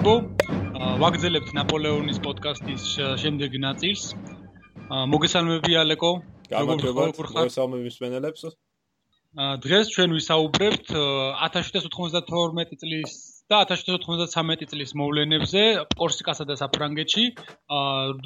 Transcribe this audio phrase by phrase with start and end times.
[0.00, 1.00] მსმენელებო.
[1.00, 2.84] ვაგზელებთ ნაპოლეონის პოდკასტის
[3.20, 4.16] შემდეგ ნაწილს.
[4.88, 6.12] მოგესალმები ალეკო.
[6.48, 7.04] გამარჯობა.
[7.20, 8.42] მოგესალმები მსმენელებს.
[9.60, 10.88] დღეს ჩვენ ვისაუბრებთ
[11.44, 13.12] 1792 წლის
[13.52, 15.62] და 1793 წლის მოვლენებზე
[16.00, 17.24] კორსიკასა და საფრანგეთში.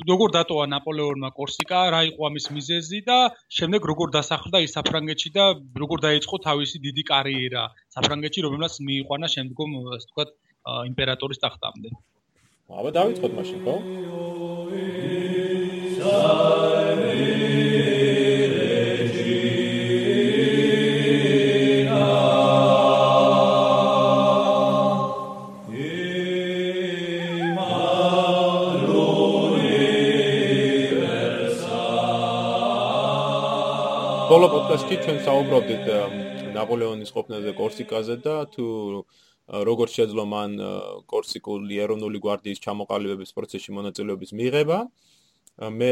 [0.07, 3.19] როგორ დატოვა ნაპოლეონმა კორსიკა, რა იყო ამის მიზეზი და
[3.51, 5.45] შემდეგ როგორ დასახლდა ის საფრანგეთში და
[5.83, 7.63] როგორ დაიწყო თავისი დიდი კარიერა
[7.99, 10.31] საფრანგეთში, რომელსაც მიიყვანა შემდგომ, ასე ვთქვათ,
[10.65, 11.93] იმპერატორის ტახტამდე.
[12.73, 13.77] აბა დავიწყოთ მაშინ, ხო?
[34.35, 35.85] ბოლო პოდკასტში ჩვენ საუბრობდით
[36.57, 38.65] ნაპოლეონის ყოფნაზე კორსიკაზე და თუ
[39.49, 40.51] როგორც შეძლო მან
[41.11, 44.79] კორსიკული ეროვნული გვარდიის ჩამოყალიბების პროცესში მონაწილეობის მიღება.
[45.55, 45.91] მე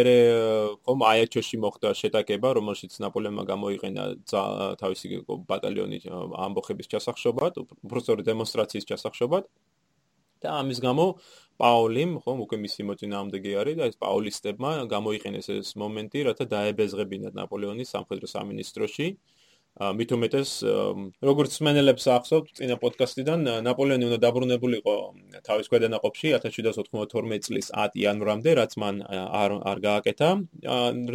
[0.83, 4.03] ხომ აიაჩოში მოხდა შეტაკება, რომელშიც ნაპოლეონმა გამოიყენა
[4.81, 5.99] თავისი ბატალიონი
[6.47, 7.53] ამბოხების ჩასახშობად,
[7.87, 9.45] უბრალოდ დემონსტრაციის ჩასახშობად.
[10.43, 11.05] და ამის გამო
[11.63, 17.93] პაოლიმ, ხომ უკვე მისი მოწინააღმდეგე არის და ეს პაოლისტებმა გამოიყენეს ეს მომენტი, რათა დაებეზღებინათ ნაპოლეონის
[17.95, 19.07] სამხედრო სამინისტროში.
[19.73, 20.51] მით უმეტეს,
[21.25, 24.97] როგორც მენელებს ახსოვთ წინა პოდკასტიდან, ნაპოლეონი უნდა დაბრუნებულიყო
[25.49, 30.31] თავის ქვედანაყოფში 1792 წლის 10 იანვრამდე, რაც მან არ არ გააკეთა.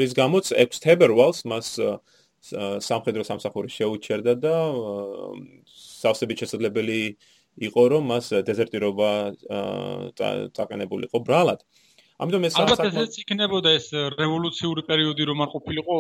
[0.02, 1.68] რის გამოც 6 თებერვალს მას
[2.82, 4.56] სამხედრო სამსახური შეუჩერდა და
[6.02, 7.02] სავსებით შესაძლებელი
[7.58, 9.12] იყო რომ მას დეზერტირობა
[10.58, 11.62] წაყენებულიყო ბრალად.
[12.18, 15.98] ამიტომ ეს ალბათ ესეც იქნებოდა ეს რევოლუციური პერიოდი რომ არ ყოფილიყო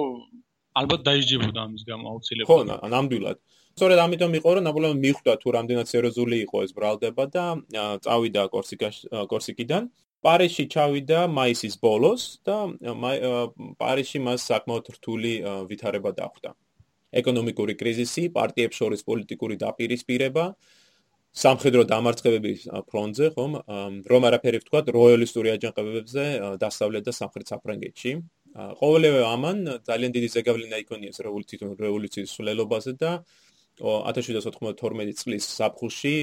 [0.79, 2.47] ალბათ დაიჯებოდა ამის გამო აუცილებლად.
[2.49, 2.57] ხო,
[2.93, 3.37] ნამდვილად.
[3.77, 7.45] სწორედ ამიტომ იყო რომ ნაპოლეონი მიხვდა თუ რამდენად სერიოზული იყო ეს ბრალდება და
[8.05, 8.43] წავიდა
[9.29, 9.83] კორსიკიდან.
[10.25, 12.55] პარიზში ჩავიდა მაისის ბოლოს და
[13.77, 15.33] პარიზში მას საკმაოდ რთული
[15.69, 16.49] ვითარება დახვდა.
[17.21, 20.45] ეკონომიკური კრიზისი, პარტიებს შორის პოლიტიკური დაპირისპირება,
[21.37, 22.59] სამხედრო დამარცხებების
[22.89, 23.51] ფრონტზე, ხომ?
[24.11, 26.23] რომ არაფერი ვთქვა როიალისტური აჯანყებებზე
[26.65, 28.11] დასავლეთ და სამხრეთ საფრანგეთში.
[28.57, 33.11] ყოველივე ამან ძალიან დიდი ზეგავლენა იქონიეს რევოლუციის სულელობაზე და
[33.77, 36.13] 1792 წლის საფხულში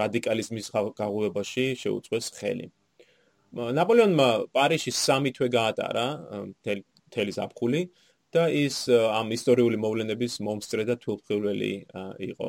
[0.00, 2.66] რადიკალიზმის გაღუვებაში შეუწყვეს ხელი.
[3.78, 6.06] ნაპოლეონმა პარიზში სამი თვე გაატარა
[6.66, 7.80] თელი საფხული
[8.34, 11.72] და ის ამ ისტორიული მოვლენების მომსწრე და თულხილველი
[12.34, 12.48] იყო.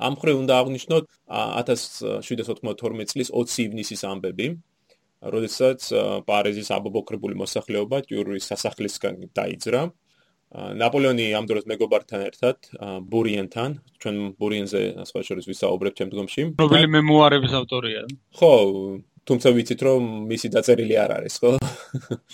[0.00, 4.46] ამ ხრი უნდა აღნიშნოთ 1792 წლის 20 ივნისის ამბები,
[5.32, 5.86] როდესაც
[6.28, 9.82] პარიზის აბობოქრებული მოსახლეობა ტიურის სასახლისგან დაიძრა.
[10.54, 12.68] ნაპოლეონი ამ დროს მეგობართან ერთად
[13.10, 16.42] ბურიენთან, ჩვენ ბურიენზე სხვა შორის ვისაუბრებთ შემდგომში.
[16.60, 18.04] რომელი მემუარების ავტორია?
[18.38, 18.52] ხო,
[19.26, 21.52] თუმცა ვიცით რომ მისი დაწერილი არ არის, ხო?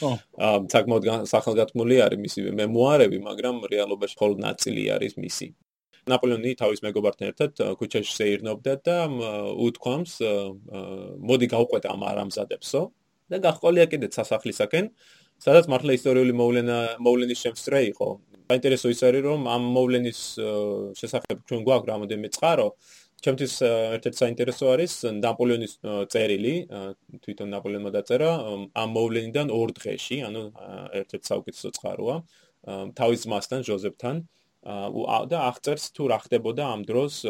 [0.02, 0.12] ხო.
[0.44, 5.48] აა, საკმაოდ სახელგათმული არის მისი მემუარები, მაგრამ რეალობაში მხოლოდ ნაწილი არის მისი.
[6.08, 8.96] ნაპოლეონი თავის მეგობართან ერთად ქუჩაში შეირნობდა და
[9.66, 10.14] უთქვამს
[11.30, 12.82] მოდი გავყვეთ ამ არამზადებსო
[13.30, 14.90] და გახყოლია კიდე სასახლისაკენ
[15.40, 18.08] სადაც მართლა ისტორიული მოვლენა მოვლენის შემსწრე იყო.
[18.50, 20.20] საინტერესო ის არის რომ ამ მოვლენის
[21.00, 22.68] შესახებ ჩვენ გვაქვს რამოდენიმე წყარო.
[23.24, 25.72] ჩემთვის ერთ-ერთი საინტერესო არის ნაპოლეონის
[26.12, 26.54] წერილი
[27.24, 28.30] თვითონ ნაპოლეონმა დაწერა
[28.82, 30.42] ამ მოვლენიდან ორ დღეში ანუ
[31.00, 32.16] ერთ-ერთი საუკეთესო წყაროა
[32.96, 34.16] თავის მასთან ჟოზეფთან
[34.60, 37.24] და აღწერს თუ რა ხდებოდა ამ დროს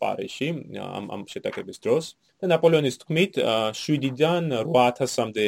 [0.00, 2.04] პარიზში ამ ამ შეტაკების დროს
[2.44, 3.40] და ნაპოლეონის თქმით
[3.80, 5.46] 7-დან 8000-მდე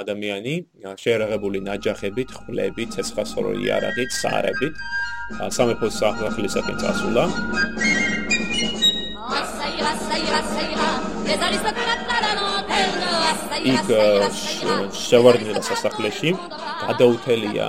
[0.00, 0.54] ადამიანი
[1.02, 4.74] შეერაღებული ნაჯახებით, ხვლებით, ცეცხლსხრო იარაღით, სარებით
[5.50, 7.24] სამეფოს სახელისაკენ წასულა.
[13.58, 13.88] იქ
[15.06, 16.30] შევარდნილა სასახლეში.
[16.80, 17.66] გადაუთელია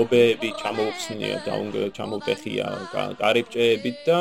[0.00, 1.52] ობეები ჩამოუხსნია და
[1.96, 2.66] ჩამოუტეხია
[3.20, 4.18] კარიბჭეებით და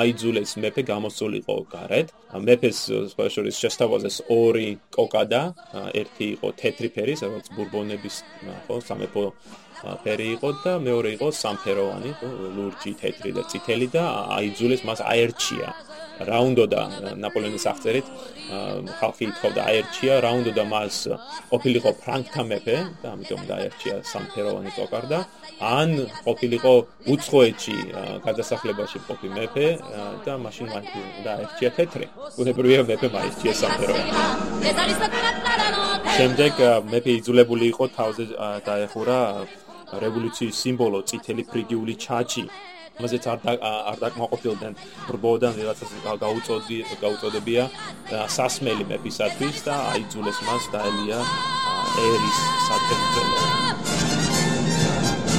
[0.00, 2.08] აიძულეს მეფე გამოსულიყო გარეთ.
[2.46, 2.78] მეფეს
[3.12, 5.42] სპეციალისტის შესთავაზეს ორი კოკადა
[6.00, 8.16] ერთი იყო თეთრი ფერის როგორც ბურბონების
[8.66, 9.24] ხო სამეფო
[10.04, 12.10] ფერი იყო და მეორე იყო სამფეროვანი
[12.56, 14.04] ლურჯი თეთრი და წითელი და
[14.38, 15.68] აიძულეს მას აერჩია
[16.20, 16.82] რა უნდა და
[17.22, 18.06] ნაპოლეონის აღწერით
[19.00, 20.96] ხალხი ითხოვდა აერჩია რა უნდა და მას
[21.50, 25.18] ყოფილიყო ფრანკთა მეფე და ამიტომ დაერჩია სამფეროვანი კოკარდა
[25.62, 25.90] ან
[26.26, 26.74] ყოფილიყო
[27.14, 27.76] უცხოეთში
[28.26, 29.66] გადასახლებაში ყოფი მეფე
[30.26, 30.84] და მაშინ მან
[31.26, 32.06] დაერჩია თეთრი.
[32.40, 34.10] უნებრივია მეფე მაისჩია სამფეროვანი.
[36.16, 36.54] შემდეგ
[36.92, 38.24] მეფე იძულებული იყო თავზე
[38.68, 39.18] დაეხურა
[40.02, 42.44] რევოლუციის სიმბოლო წითელი ფრიგიული ჩაჩი
[43.00, 44.74] მაზეც არ არ დაკმაყოფილდნენ
[45.08, 45.92] ბრბოდან ვიღაცას
[46.24, 47.64] გაუწოდი გაუწოდებია
[48.36, 51.18] სასმელი მეფისათვის და აიძულეს მას დაელია
[52.04, 53.22] ერის საერთო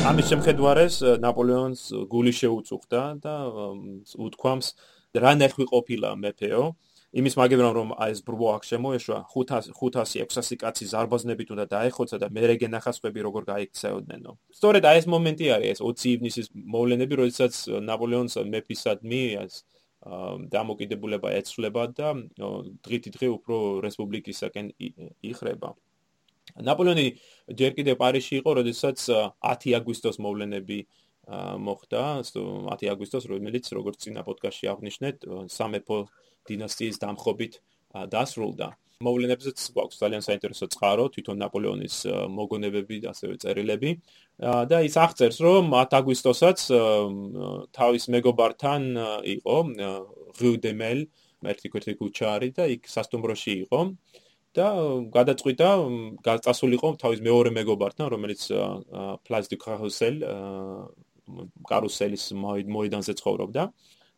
[0.10, 3.36] ამის შემხედვარეს ნაპოლეონს გული შეუწუხდა და
[4.26, 4.68] უთქვამს
[5.24, 6.64] რა ნეხვი ყოფილა მეფეო
[7.14, 12.18] იმის მაგებრან რომ აი ეს ბრბო აქ შემოეშვა 500 500 600 კაცი ზარბაზნებით უნდა დაეხოცა
[12.24, 17.14] და მე რეგე ნახასყვები როგორ გაიქცეოდნენო სწორედ აი ეს მომენტი არის ეს 20 ივნისის მოვლენები
[17.22, 17.54] როდესაც
[17.86, 19.62] ნაპოლეონს მეფისადმი ეს
[20.52, 22.12] დამოკიდებულება ეცვლება და
[22.84, 24.72] დღითი დღე უფრო რესპუბლიკისაკენ
[25.24, 25.74] იხრება.
[26.60, 27.08] ნაპოლეონი
[27.56, 29.00] ჯერ კიდევ პარიზში იყო როდესაც
[29.48, 30.80] 10 აგვისტოს მოვლენები
[31.30, 35.18] მოხდა 10 აგვისტოს რომელიც როგორც წინა პოდკასტში აღნიშნეთ
[35.48, 35.98] სამეფო
[36.50, 37.54] დინასტიის დამხობით
[38.12, 38.68] დასრულდა.
[39.04, 41.96] მოვლენებზეც გვაქვს ძალიან საინტერესო წყარო, თვითონ ნაპოლეონის
[42.38, 43.92] მოგონებები და ასევე წერილები.
[44.40, 46.60] და ის აღწერს, რომ 10 აგვისტოსაც
[47.78, 48.82] თავის მეგობართან
[49.36, 49.58] იყო
[50.40, 51.00] რუდემელ,
[51.44, 53.80] ერთი კეთრი ქუჩა არის და იქ სასტუმროში იყო.
[54.54, 54.68] და
[55.10, 55.70] გადაწყვიტა
[56.22, 58.42] გაწასულიყო თავის მეორე მეგობართან, რომელიც
[59.26, 60.16] პლაზ დუ კარუსელ
[61.70, 62.24] კარუსელის
[62.76, 63.64] მოედანზე ცხოვრობდა.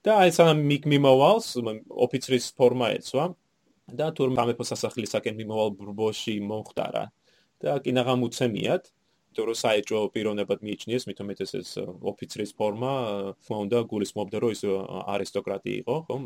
[0.05, 1.47] და აი სანამ მიკ მიმოვალს
[2.05, 3.23] ოფიცრის ფორმა ეცვა
[3.99, 7.03] და თურმე სამეფო სასახლისაკენ მიმოვალ ბრბოში მომხდარა
[7.65, 8.91] და კინაღამ უცემიათ
[9.35, 12.93] თორე საერთო პიროვნებად მიიჩნიეს მithom ეს ეს ოფიცრის ფორმა
[13.49, 14.61] ფონდა გულისმობდა რომ ის
[15.15, 16.23] არისტოკრატი იყო ხომ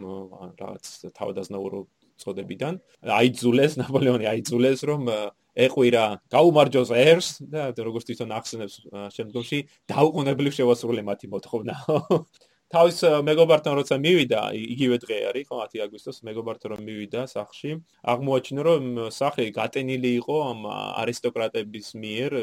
[0.59, 0.85] რაღაც
[1.19, 1.79] თავდაზნაურო
[2.19, 2.79] წოდებიდან
[3.19, 5.09] აიძულეს ნაპოლეონი აიძულეს რომ
[5.56, 6.04] ეყვირა
[6.34, 8.75] გაუმარჯოს ერს და როგორც თვითონ ახსენებს
[9.16, 9.60] შემდგომში
[9.90, 11.75] დაუყოვნებლივ შევასრულე მათი მოთხოვნა.
[12.74, 17.72] თავის მეგობართან როცა მივიდა, იგივე დღე არის, ხო, 10 აგვისტოს მეგობართან რომ მივიდა სახში,
[18.13, 20.60] აღმოაჩინა რომ სახლი გატენილი იყო ამ
[21.01, 22.38] არისტოკრატების მიერ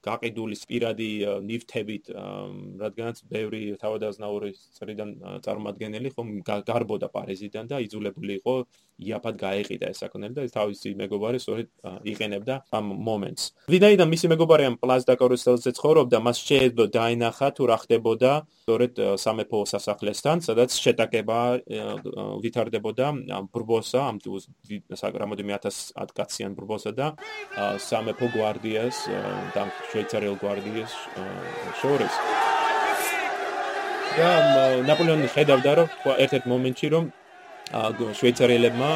[0.00, 1.10] გაყიდული სპირადი
[1.44, 2.10] ნიფთებით,
[2.80, 5.10] რადგანაც ბევრი თავადაზნაური წრიდან
[5.44, 8.54] წარმოადგენელი ხომ გარბოდა პარიზიდან და იძულებული იყო
[9.00, 11.68] იაფად გაეყიდა ეს საკონელი და ეს თავისი მეგობარი სწორედ
[12.04, 13.44] იყენებდა ამ მომენტს.
[13.72, 18.32] ვინაიდან მისი მეგობარი ამ პლაზ და კარუსელზე ცხოვრობდა, მას შეეძლო დაინახა თუ რა ხდებოდა
[18.64, 18.92] სწორედ
[19.24, 21.40] სამეფო სასახლესთან, სადაც შეტაკება
[22.44, 23.06] ვითარდებოდა
[23.52, 24.16] ბრბოსა, ამ
[25.00, 27.06] საკრამოდიმი 1000 კაციან ბრბოსა და
[27.80, 28.96] სამეფო გვარდიას
[29.56, 30.92] და შვეიცარიელ გვარდიას
[31.80, 32.14] შორის.
[34.10, 34.30] და
[34.88, 35.88] ნაპოლეონი ხედავდა რომ
[36.24, 37.04] ერთ-ერთ მომენტში რომ
[38.18, 38.90] შვეიცარიელებმა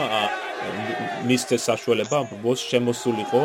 [1.29, 3.43] მისცეს საშუალება ბოს შემოსულიყო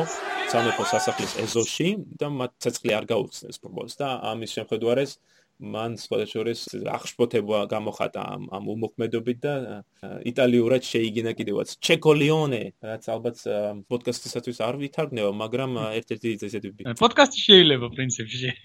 [0.50, 5.12] სამეფო სასახლის ეზოში და მათ ცეცხლი არ გაუხსნეს ბოს და ამის შემხედვარეს
[5.60, 6.56] მან სხვადასხვა
[6.96, 9.84] აღშფოთება გამოხატა ამ ამ უმოქმედობით და
[10.32, 11.76] იტალიურად შეიგინა კიდევაც.
[11.84, 13.44] ჩეკოლიონე რაც ალბათ
[13.92, 18.56] პოდკასტისათვის არ ვითარგმნება მაგრამ ერთ-ერთი ესეთი პოდკასტი შეიძლება პრინციპში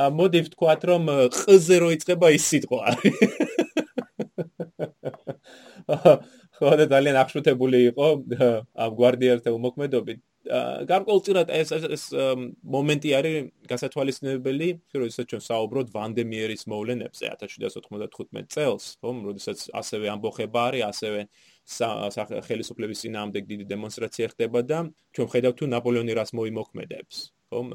[0.00, 1.04] ა მოდი ვთქვათ რომ
[1.36, 2.96] ყ-ზე რო იწება ის სიტყვა
[6.56, 8.06] ხო და ძალიან აღშფოთებული იყო
[8.84, 12.04] ამ გვარდიელთა უმოქმედობით გარკვეულწილად ეს ეს
[12.62, 13.36] მომენტი არის
[13.70, 21.20] გასათვალისწინებელი, როდესაც ჩვენ საუბრობთ ვანდემიერის მოვლენებზე 1795 წელს, ხომ, როდესაც ასევე ამბოხება არის, ასევე
[22.46, 24.78] ხელისუფლების ძინაამდე დიდი დემონსტრაცია ხდება და
[25.18, 27.16] ჩვენ ხედავთ თუ ნაპოლეონი რას მოიმოქმედებს.
[27.50, 27.66] ხომ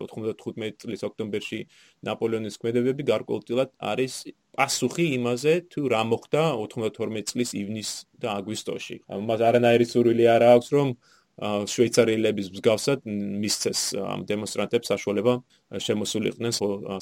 [0.00, 1.60] 95 წლის ოქტომბერში
[2.08, 4.14] ნაპოლეონის ქმედებები გარკვეულწილად არის
[4.54, 8.96] პასუხი იმაზე თუ რა მოხდა 92 წლის ივნისს და აგვისტოში.
[9.28, 10.88] მას არანაირი სურვილი არ აქვს რომ
[11.74, 13.00] შვეიცარიელების მსგავსად
[13.42, 15.34] მისცეს ამ დემონსტრანტებს საშუალება
[15.86, 16.52] შემოსულიყვნენ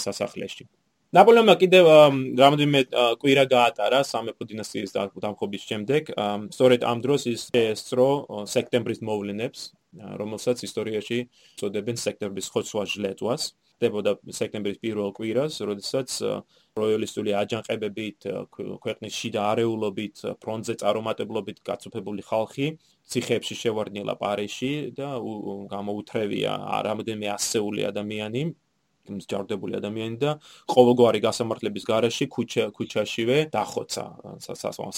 [0.00, 0.64] სასახლეში.
[1.12, 1.84] ნაპოლეონმა კიდევ
[2.40, 2.80] რამოდენიმე
[3.20, 6.02] კვირა გაატარა სამეფო დინასტიის დამხობის შემდეგ.
[6.56, 8.08] სწორედ ამ დროს ის ესწრო
[8.48, 9.60] სექტემბრის მოვლენებს,
[9.92, 11.18] რომელსაც ისტორიაში
[11.60, 13.42] წოდებენ სექტემბრის ხოცვა ჟლეტვას.
[13.82, 16.14] ხდებოდა სექტემბრის პირველ კვირას, როდესაც
[16.78, 22.68] როიალისტული აჯანყებებით, ქვეყნის შიდა არეულობით, ფრონტზე წარუმატებლობით გაწოფებული ხალხი
[23.10, 25.08] ციხეებში შევარდნილა პარიზში და
[25.74, 26.52] გამოუთრევია
[26.86, 28.44] რამოდენიმე ასეული ადამიანი
[29.10, 30.30] მსჯავრდებული ადამიანი და
[30.70, 34.04] ყოველგვარი გასამართლების garaში ქუჩა ქუჩაშივე დახოცა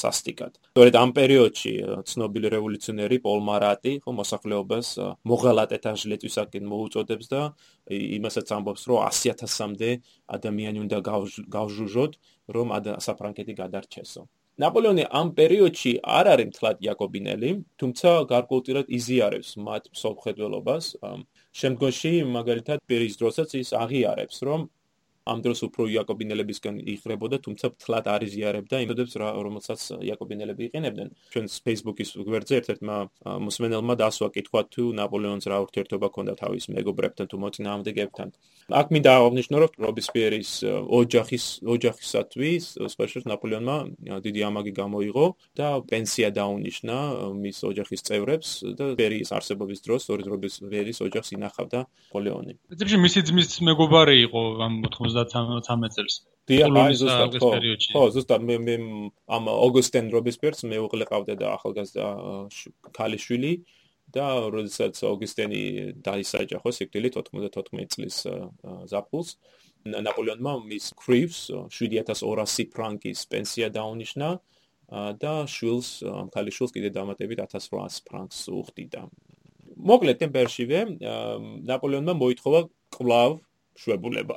[0.02, 0.52] სასტიკად.
[0.76, 1.72] სწორედ ამ პერიოდში
[2.10, 4.86] ცნობილი რევოლუციონერი პოლ მარატი ხო მოსახლეობას
[5.24, 7.42] მოღალატეთა ჟლეტვისაკენ მოუწოდებს და
[7.88, 9.90] იმასაც ამბობს რომ 100000-მდე
[10.36, 10.98] ადამიანი უნდა
[11.56, 12.12] გავჟუჟოთ
[12.54, 12.66] რომ
[13.00, 14.22] საფრანგეთი გადარჩესო.
[14.62, 20.84] ნაპოლეონი ამ პერიოდში არ არის მთლად იაკობინელი, თუმცა გარკვეულწილად იზიარებს მათ მსოფლმხედველობას.
[21.54, 24.66] შემდგომში მაგალითად პერის დროსაც ის აღიარებს, რომ
[25.24, 31.08] ამ დროს უფრო იაკობინელებისგან იხრებოდა, თუმცა თლად არ იზიარებდა იმედებს, რომელსაც იაკობინელები იყენებდნენ.
[31.32, 32.96] ჩვენ Facebook-ის გვერდზე ერთ-ერთმა
[33.46, 38.28] მოსმენელმა დასვა კითხვა თუ ნაპოლეონს რა ურთიერთობა ჰქონდა თავის მეგობრებთან თუ მოწინააღმდეგეებთან.
[38.80, 40.50] აქ მინდა აღნიშნო, რომ რობისპიერის
[41.00, 42.62] ოჯახის ოჯახისათვის
[42.94, 43.76] სპეციალურად ნაპოლეონმა
[44.24, 45.26] დიდი ამაგი გამოიღო
[45.58, 46.96] და პენსია დაუნიშნა
[47.44, 52.54] მის ოჯახის წევრებს და ბერის არსებობის დროს ორი რობისპიერის ოჯახს ინახავდა ნაპოლეონი.
[52.68, 54.74] პრინციპში მისი ძმის მეგობარი იყო ამ
[55.14, 56.14] 93 წელს.
[56.44, 57.50] დიახ, აი ზუსტად ხო.
[57.94, 58.74] ხო, ზუსტად მე მე
[59.36, 62.06] ამ აუგუსტენ რობისპიერს მე უყლიყავდა და ახალგაზრდა
[62.92, 63.52] ქალიშვილი
[64.12, 65.62] და როდესაც აუგუსტენი
[66.04, 68.16] დაისაჯა ხო სიკვდილით 94 წლის
[68.92, 69.30] ზაფხულს
[69.84, 71.38] ნაპოლეონმა მის კრივს
[71.72, 74.28] 7200 ფრანკის პენსია დაუნიშნა
[75.20, 79.08] და შვილს ამ ქალიშვილს კიდე დამატებით 1800 ფრანკს უხდიდა.
[79.74, 80.80] მოკლედ ტემპერშივე
[81.68, 82.60] ნაპოლეონმა მოითხოვა
[82.94, 83.40] კლავ
[83.74, 84.36] შვებულება.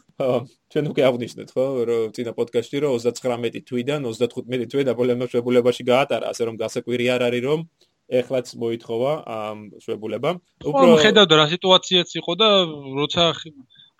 [0.70, 6.30] ჩვენ უკვე აღნიშნეთ ხო, რომ წინა პოდკასტში რომ 39 თვიდან 35 თვე ნაპოლეონმა შვებულებაში გაატარა,
[6.32, 7.60] ასე რომ გასაკვირი არ არის რომ
[8.20, 10.30] ეხლაც მოითხოვა ამ შვებულება.
[10.66, 12.48] უფრო ხედავდა რა სიტუაციაც იყო და
[13.00, 13.24] როცა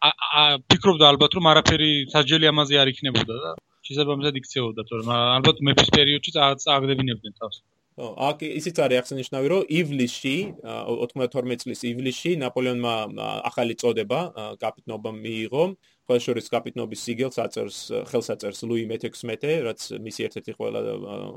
[0.00, 3.50] ა ფიქრობდა ალბათ რომ არაფერი საჯელი ამაზე არ იქნებოდა და
[3.86, 7.62] შესაბამისად იქცეოდა, თორემ ალბათ მეფის პერიოდში წააგდებინებდნენ თავს.
[8.00, 12.94] აქ ისიც არის აღსანიშნავი, რომ ივლისში, 92 წლის ივლისში ნაპოლეონმა
[13.50, 14.20] ახალი წოდება
[14.62, 15.64] კაპიტნობა მიიღო.
[16.10, 17.78] ხელშორის კაპიტნობის სიგელს აწერს
[18.10, 20.80] ხელსაწერს ლუი მე-16, რაც მისი ერთ-ერთი ყველა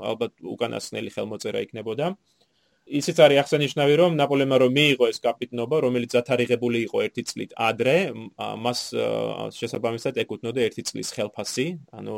[0.10, 2.08] ალბათ უკანასკნელი ხელმოწერა იქნებოდა.
[2.84, 7.96] ისიც არის აღსანიშნავი, რომ ნაპოლეონმა რომ მიიღო ეს კაპიტნობა, რომელიც ათარიღებული იყო ერთი წლით ადრე,
[8.60, 8.80] მას
[9.56, 12.16] შესაბამისად ეკუთვნოდა ერთი წლის ხელფასი, ანუ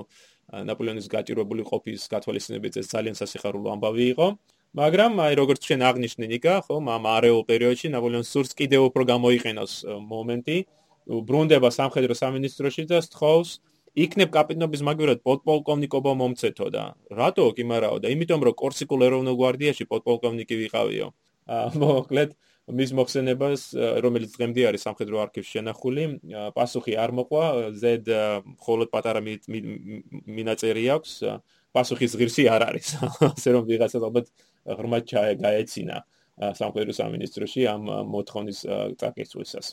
[0.54, 4.28] ნაპოლეონის გაჭირვებული ყოფის გათვალისწინებით ეს ძალიან სასიხარულო ამბავი იყო.
[4.76, 9.74] მაგრამ აი როგორც ჩვენ აღნიშნე ნიკა, ხო, ამ არეულ პერიოდში ნაპოლეონს სურს კიდევ უფრო გამოიყენოს
[10.12, 10.58] მომენტი,
[11.06, 13.50] ბრუნდება სამხედრო სამინისტროში და სთხოვს
[13.96, 16.84] იქნებ კაპიტნობის მაგივრად პოდპოლკოვნიკობა მომცეთო და
[17.16, 21.08] რატო კი მარაო და იმიტომ რომ კორსიკულ ეროვნულ გვარდიაში პოდპოლკოვნიკი ვიყავიო.
[21.46, 22.30] აა მოკლედ
[22.66, 23.64] მის მოხსენებას,
[24.02, 26.06] რომელიც დღემდე არის სამხედრო არქივში შენახული,
[26.58, 27.46] პასუხი არ მოყვა,
[27.78, 28.10] ზედ
[28.56, 31.14] მხოლოდ პატარა მინაწერი აქვს,
[31.78, 32.88] პასუხის ღირსი არ არის.
[33.36, 34.34] ასე რომ ვიღაცა ალბათ
[34.66, 35.98] ღრმად ჩაეgaeცინა
[36.58, 38.60] სამხედრო სამინისტროში ამ მოთხოვნის
[38.98, 39.68] წაკისვლისას.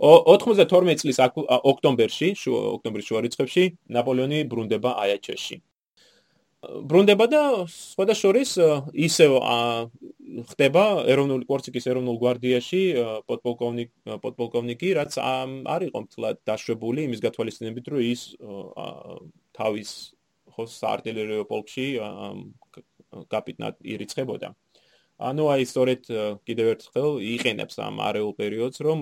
[0.00, 3.64] 92 წლის ოქტომბერში, ოქტომბრის შუა რიცხვებში,
[3.96, 5.60] ნაპოლეონი ბრუნდება აიაჩეში.
[6.66, 8.56] ბრუნდება და სხვა შორის
[9.06, 9.36] ისევ
[10.50, 12.80] ხდება ეროვნული კორსიკის ეროვნულ გვარდიაში
[13.30, 13.90] პოდპოლკოვნიკ
[14.24, 18.22] პოდპოლკოვნიკი რაც არ იყო მთლად დაშვებული იმის გათვალისწინებით რომ ის
[19.58, 19.90] თავის
[20.56, 21.86] ხო საარტილერიო პოლკში
[23.32, 24.48] კაპიტნად ირიცხებოდა.
[25.16, 26.02] ანუ აი სწორედ
[26.44, 29.00] კიდევ ერთხელ იყენებს ამ არეულ პერიოდს რომ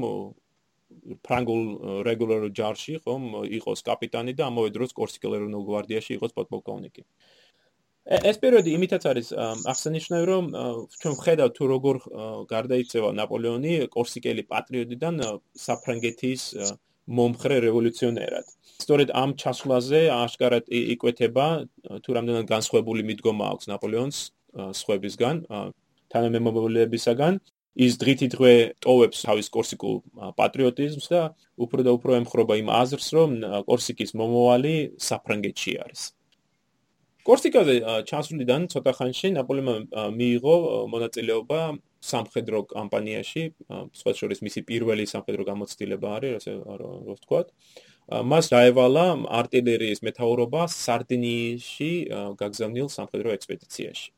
[1.27, 1.63] ფრანგულ
[2.07, 3.25] რეგულარულ ჯარში ხომ
[3.59, 7.03] იყოს კაპიტანი და ამავე დროს კორსიკელ ეროვნულ გვარდიაში იყოს პოდპოლკოვნიკი
[8.05, 9.29] ეს პერიოდი იმითაც არის
[9.73, 10.49] აღსანიშნავი რომ
[11.01, 11.97] ჩვენ ვხედავთ თუ როგორ
[12.53, 15.23] გარდაიცევა ნაპოლეონი კორსიკელი პატრიოტიდან
[15.57, 16.43] საფრანგეთის
[17.09, 18.45] მომხრე რევოლუციონერად.
[18.85, 21.47] სწორედ ამ ჩასვლაზე აშკარად იკვეთება
[22.05, 24.19] თუ რამდენად განსხვავებული მიდგომა აქვს ნაპოლეონს
[24.81, 25.37] სხვებისგან,
[26.13, 27.41] თანამემობლებისაგან.
[27.75, 28.53] ის დღითი დღე
[28.85, 29.95] ტოვებს თავის კორსიკულ
[30.39, 31.23] პატრიოტიზმს და
[31.59, 33.31] უფრო და უფრო ემხრობა იმ აზრს, რომ
[33.67, 36.15] კორსიკის მომავალი საფრანგეთში არის.
[37.25, 37.75] კორსიკაზე
[38.09, 39.75] ჩასვლიდან ცოტა ხანში ნაპოლეონმა
[40.13, 40.57] მიიღო
[40.93, 41.61] მონაწილეობა
[42.05, 43.43] სამხედრო კამპანიაში,
[44.01, 47.47] სხვა შორის მისი პირველი სამხედრო გამოცდილება არის, ასე რომ ვთქვათ.
[48.29, 49.07] მას დაევალა
[49.41, 51.93] артиლერიის მეთაურობა სარდინიაში
[52.37, 54.09] გაგზავნილ სამხედრო ექსპედიციაში.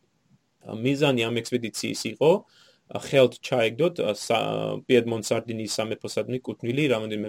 [0.66, 2.30] მიზანი ამ ექსპედიციის იყო
[3.06, 3.94] ხელთ ჩაეგდოთ
[4.86, 7.28] პიედმონტ სარდინიის სამეფოსადმი კუთვნილი რამდენიმე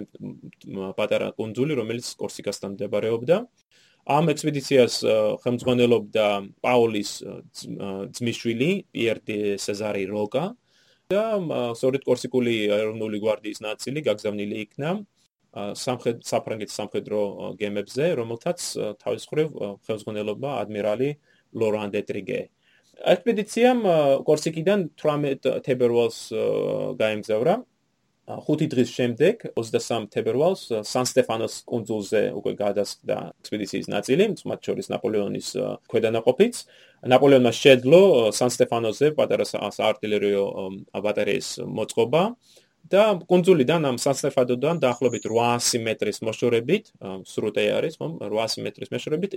[0.98, 3.36] პატარა კუნძული, რომელიც კორსიკასთან მდებარეობდა.
[4.08, 4.94] ამ ექსპედიციას
[5.44, 6.26] ხელმძღვანელობდა
[6.64, 7.10] პაულის
[8.16, 10.44] ძმისშვილი პიერ დე სეზარი როკა
[11.12, 11.24] და
[11.76, 14.94] სწორედ კორსიკული ეროვნული გვარდიის ნაწილი გაგზავნილი იქნა
[15.82, 17.20] სამხრეთ საფრანგეთის სამხედრო
[17.60, 18.64] გემებზე, რომელთაც
[19.04, 19.48] თავის მხრივ
[19.88, 21.08] ხელმძღვანელობდა ადმირალი
[21.60, 22.40] ლორან დე ტრიგე.
[23.12, 23.80] ექსპედიციამ
[24.28, 26.18] კორსიკიდან 18 თებერვალს
[27.00, 27.54] გაემგზავრა
[28.28, 35.48] ხუთი დღის შემდეგ 23 თებერვალს სან-სტეფანოს კუნძულზე უკვე გადასხდა ექსპედიციის ნაწილი, მათ შორის ნაპოლეონის
[35.88, 36.54] ქვედანაყოფიც.
[37.08, 38.02] ნაპოლეონმა შეძლო
[38.36, 40.44] სან-სტეფანოზე პატარა საარტილერიო
[40.92, 42.22] ბატარეის მოწყობა
[42.92, 46.84] და კუნძულიდან ამ სან-სტეფანოდან დაახლოებით 800 მეტრის მოშორებით,
[47.32, 49.32] სრუტე არის, ხომ, 800 მეტრის მოშორებით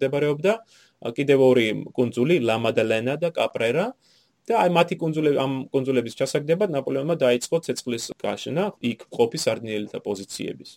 [0.00, 0.52] მდებარეობდა
[1.16, 3.92] კიდევ ორი კუნძული, ლა-მადალენა და კაპრერა.
[4.48, 10.70] და აი მათი კონძულები ამ კონძულების ჩასაგდებად ნაპოლეონმა დაიწყო ცეცხლის გაშენა იქ ყოფი სარდინიელთა პოზიციების.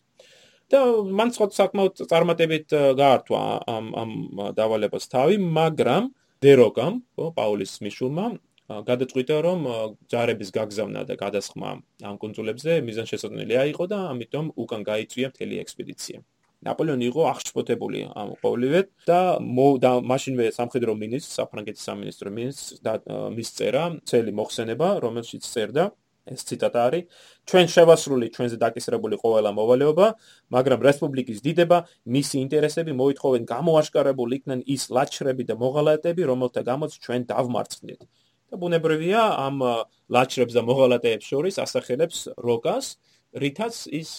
[0.71, 0.79] და
[1.19, 2.67] მან სხვა საკმაოდ წარმატებით
[2.99, 4.11] გაართვა ამ ამ
[4.59, 6.03] დავალებას თავი, მაგრამ
[6.43, 8.25] დეროკამ, ხო, პაულის მიშულმა
[8.67, 9.59] გადაწყვიტა რომ
[10.11, 11.69] ჯარების გაგზავნა და გადასხმა
[12.03, 16.19] ამ კონძულებზე მიზანშესწორნელი აიყო და ამიტომ უკან გაიწვია მთელი ექსპედიცია.
[16.65, 19.19] ნაპოლეონი იყო აღშფოთებული ამ ყოველივეთ და
[20.11, 22.93] მაშინვე სამხედრო მინისტრს, საფრანგეთის სამინისტრო მინისტრს და
[23.37, 25.85] მისწერა ცელი მოხსენება, რომელშიც წერდა
[26.27, 27.03] ეს ციტატა არის
[27.47, 30.07] ჩვენ შევასრულით ჩვენზე დაკისრებული ყოველი მოვალეობა
[30.55, 31.77] მაგრამ რესპუბლიკის დიდება
[32.15, 38.01] მისი ინტერესები მოითხოვენ გამოაშკარებული იქნენ ის ლაჩრები და მოღალატები რომელთა გამოც ჩვენ დავმარცხდით
[38.51, 39.57] და ბუნებრივია ამ
[40.15, 42.95] ლაჩრებს და მოღალატეებს შორის ასახელებს როკას
[43.43, 44.11] რითაც ის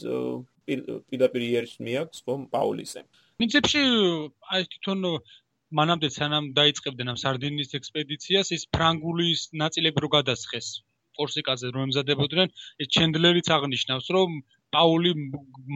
[0.68, 3.04] პირდაპირ იერს მიაქვს ხომ პაულისე.
[3.40, 3.82] პრინციპში
[4.54, 5.06] აი თვითონ
[5.78, 10.68] მანამდე სანამ დაიწყებდნენ ამ სარდინის ექსპედიციას ის ფრანგულის ნაწილები რო გადასხეს
[11.18, 14.38] კორსიკაზე რომ ემზადებოდნენ ეს ჩენდლერიც აღნიშნავს რომ
[14.76, 15.12] პაული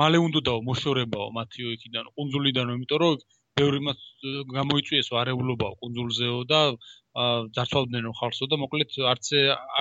[0.02, 3.22] მალე უნდა დაო მოშორებაო მათიო იქიდან ყუნძულიდან იმიტომ რომ
[3.60, 4.00] ბევრი მას
[4.48, 6.60] გამოიწვიესო არეულობაო ყუნძულზეო და
[7.52, 9.26] ძარცვალდნენ ხალხსო და მოკლედ არც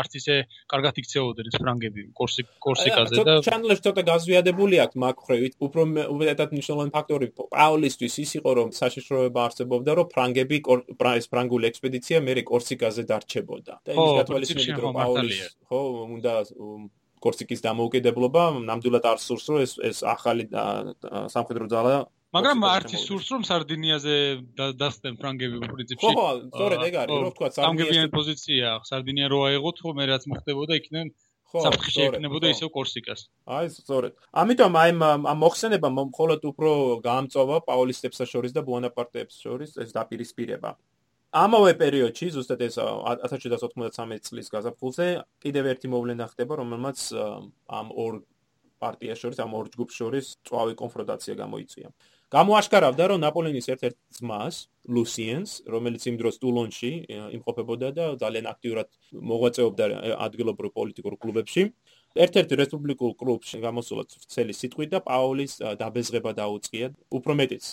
[0.02, 0.36] არც ისე
[0.74, 7.32] კარგად იქცეოდნენ ფრანგები კორსი კორსიკაზე და ჩანლერ ცოტა გაზვიადებული აქვს მაკხრევით უფრო მეტად მნიშვნელოვანი ფაქტორი
[7.40, 10.58] პაულისტვის ის იყო რომ საშიშროება არწებობდა რომ ფრანგები
[11.16, 13.74] ეს ფრანგული ექსპედიცია მეორე კორსიკაზე დარჩებოდა.
[13.88, 15.40] და იმის გათვალისწინებით რომ პაულის
[15.72, 15.82] ხო
[16.20, 16.34] უნდა
[17.24, 20.52] კორსიკის დამოუკიდებლობა ნამდვილად არ სურს რომ ეს ეს ახალი
[21.32, 21.96] სამხედრო ძალა
[22.36, 24.16] მაგრამ არც ის სურს რომ სარდინიაზე
[24.80, 26.12] დასწენ ფრანგები პრინციპში.
[26.16, 30.78] ხო სწორედ ეგ არის რომ თქვა სარდინიაზე პოზიცია სარდინია რო აიღოთ ხო მე რაც მოხდებოდა
[30.80, 31.12] იქიდან
[31.52, 33.22] საფრთხე ექნებოდა ისევ კორსიკას.
[33.58, 34.16] აი სწორედ.
[34.32, 36.72] ამიტომ აი ამ მოხსენებამ მხოლოდ უფრო
[37.04, 40.72] გაამწოვა პაულისტებს შორის და ბუანაპარტეებს შორის ეს დაპირისპირება.
[41.32, 45.06] ამავე პერიოდში ზუსტად ეს 1793 წლის გაზაფხულზე
[45.44, 47.00] კიდევ ერთი მოვლენა ხდება რომელმაც
[47.80, 48.24] ამ ორ
[48.84, 51.90] პარტიას შორის ამ ორ ჯგუფს შორის წვავი კონფრონტაცია გამოიწვია
[52.32, 54.56] გამოაშკარავდა, რომ ნაპოლეონის ერთ-ერთ ძმას,
[54.88, 56.92] ლუსიენს, რომელიც იმ დროს ტულონში
[57.36, 59.84] იმყოფებოდა და ძალიან აქტიურად მოღვაწეობდა
[60.26, 61.64] ადგილობრივ პოლიტიკურ კლუბებში,
[62.16, 66.88] ერთ-ერთ რესპუბლიკურ კლუბში გამოსულა ცელი სიტყვით და პაულის დაბეზღება დაუწყია.
[67.12, 67.64] უფრო მეტიც,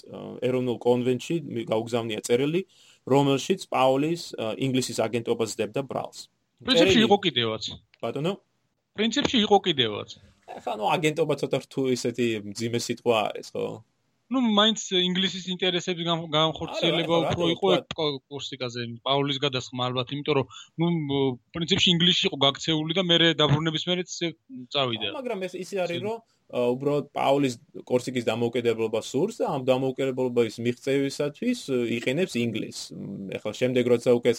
[0.42, 1.36] ეროვნულ კონვენტში
[1.70, 2.60] გაუგზავნია წერილი,
[3.06, 4.22] რომელშიც პაულის
[4.58, 6.18] ინგლისის აგენტობას ძებდა ბრალს.
[6.66, 7.62] პრინციპში იყო კიდევაც.
[8.02, 8.32] ბატონო?
[8.98, 10.18] პრინციპში იყო კიდევაც.
[10.48, 12.26] ახლა ნუ აგენტობა ცოტა რთულ ისეთი
[12.58, 13.84] ძიმე სიტყვა არის, ხო?
[14.33, 20.47] ну მაინც ინგლისის ინტერესების განხორციელება უფრო იყო კორსიკაზე პაულის გადასხმა ალბათ იმიტომ რომ
[20.81, 21.17] ну
[21.57, 24.15] პრინციპში ინგლისში იყო გაქცეული და მე დაბრუნების მერეც
[24.73, 26.17] წავიდა მაგრამ ეს ისე არის რომ
[26.53, 27.55] უბრალოდ პაულის
[27.89, 31.59] კორსიკის დამოუკიდებლობა სურს და ამ დამოუკიდებლობის მიღწევისათვის
[31.97, 32.81] იყენებს ინგლისს.
[33.39, 34.33] ეხლა შემდეგ როცა უკვე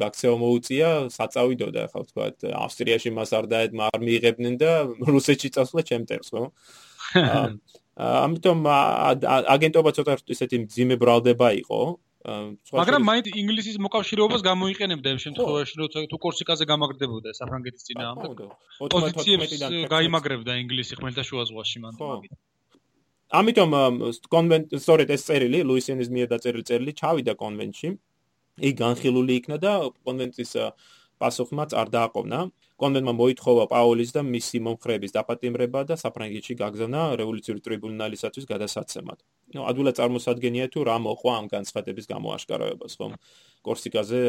[0.00, 2.24] გაქცევა მოუწია, საწავიდოდა ეხლა თქვა
[2.64, 4.72] ავსტრიაში მას არ დაედ არ მიიღებდნენ და
[5.12, 6.44] რუსეთში წასვლა ჩემტერს, ხო?
[7.97, 8.57] ამიტომ
[9.55, 11.79] აგენტობა ცოტა ისეთი ძიმე ბრალდება იყო.
[12.23, 18.37] მაგრამ მაინც ინგლისის მოკავშირეობას გამოიყენებდა ამ შემთხვევაში, როცა თუ კორსიკაზე გამაგრდებოდა საფრანგეთის წინააღმდეგ.
[18.95, 19.51] პოზიციებს
[19.91, 21.93] გაიმაგრებდა ინგლისი ხმელთაშუა ზღვაში მან.
[23.33, 23.69] ამიტომ
[24.29, 27.89] კონვენტ სწორედ ეს წერილი, ლუისიანის მიერ დაწერილი წერილი ჩავიდა კონვენტში.
[28.61, 29.71] იქ განხილული იქნა და
[30.05, 30.51] კონვენტის
[31.21, 32.39] პასუხმაც არ დააყოვნა.
[32.83, 39.19] კონვენტმა მოითხოვა პაულის და მისი მომხრეების დაპატიმრება და საფრანგეთში გაგზავნა რევოლუციური ტრიბუნალისათვის გადასაცემად.
[39.53, 43.13] ნუ ადვილად წარმოსადგენია თუ რა მოყვა ამ განცხადების გამოაშკარავებას, ხომ?
[43.63, 44.19] კორსიკაზე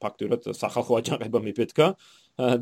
[0.00, 1.86] ფაქტურად სახალხო აჯანყება მიფეთქა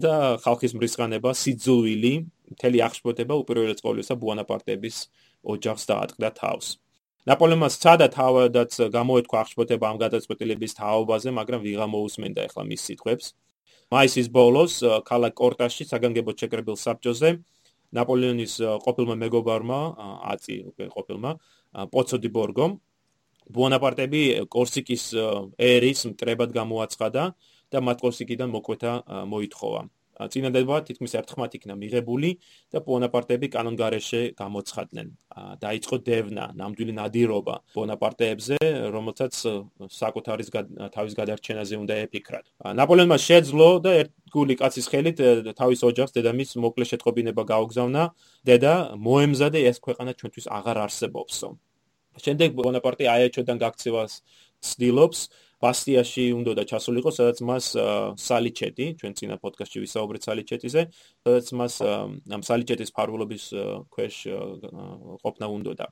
[0.02, 2.14] და ხალხის მრისხანება, სიძულვილი,
[2.56, 4.96] მთელი აღშფოთება უპირველეს ყოვლისა ბუანაპარტების
[5.46, 6.81] ოჯახს დაატყდა თავს.
[7.30, 13.26] ნაპოლეონმა სცადა თავადაც გამოეთქვა აღშფოთება ამ გადაწყვეტილების თაობაზე, მაგრამ ვიღა მოусმენდა ახლა მის სიტყვებს.
[13.92, 17.30] მაისის ბოლოს ქალაქ კორტაში საგანგებო ჩეკრებილ საბჭოზე
[17.92, 18.54] ნაპოლეონის
[18.84, 19.80] ყოფილმა მეგობარმა
[20.32, 21.32] აწი უკვე ყოფილმა
[21.92, 22.70] პოცოდი ბორგომ
[23.52, 24.22] ბუანაპარტები
[24.54, 25.04] კორსიკის
[25.70, 27.22] ერის მტრებად გამოაცხადა
[27.72, 28.92] და მათ კორსიკიდან მოკვეთა
[29.28, 29.82] მოითხოვა
[30.18, 32.30] წინადება თითქმის ერთხმად იქნა მიღებული
[32.72, 35.08] და ბონაპარტები კანონგარეშე გამოცხადდნენ.
[35.62, 38.58] დაიწყო დევნა, ნამდვილი ნადირობა ბონაპარტეებზე,
[38.92, 39.34] რომელთაც
[39.88, 40.48] საკუთარის
[40.92, 42.44] თავის გადარჩენაზე უნდა ეფიქრათ.
[42.76, 45.18] ნაპოლეონმა შეძლო და ერთგული კაცის ხელით
[45.56, 48.02] თავის ოჯახს დედამის მოკლე შეტყობინება გაუგზავნა.
[48.44, 51.48] დედა მოემზადა ეს ქვეყანა ჩვენთვის აღარ არსებობსო.
[52.20, 54.20] შემდეგ ბონაპარტი აიაჩოდან გაქცევას
[54.60, 55.18] ცდილობს
[55.62, 57.66] ბასტიაში უნდა და ჩასულიყო, სადაც მას
[58.28, 60.82] სალიჩეტი, ჩვენ წინა პოდკასტში ვისაუბრეთ სალიჩეტიზე,
[61.24, 61.74] სადაც მას
[62.36, 63.44] ამ სალიჩეტის ფარულობის
[63.94, 64.16] ქვეშ
[65.22, 65.86] ყოფნა უნდა და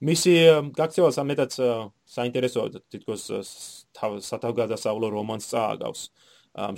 [0.00, 0.32] მისი
[0.76, 1.54] გაქცევა სამედაც
[2.08, 3.24] საინტერესოა თითქოს
[4.24, 6.02] სათავგადასავლო რომანს წააგავს.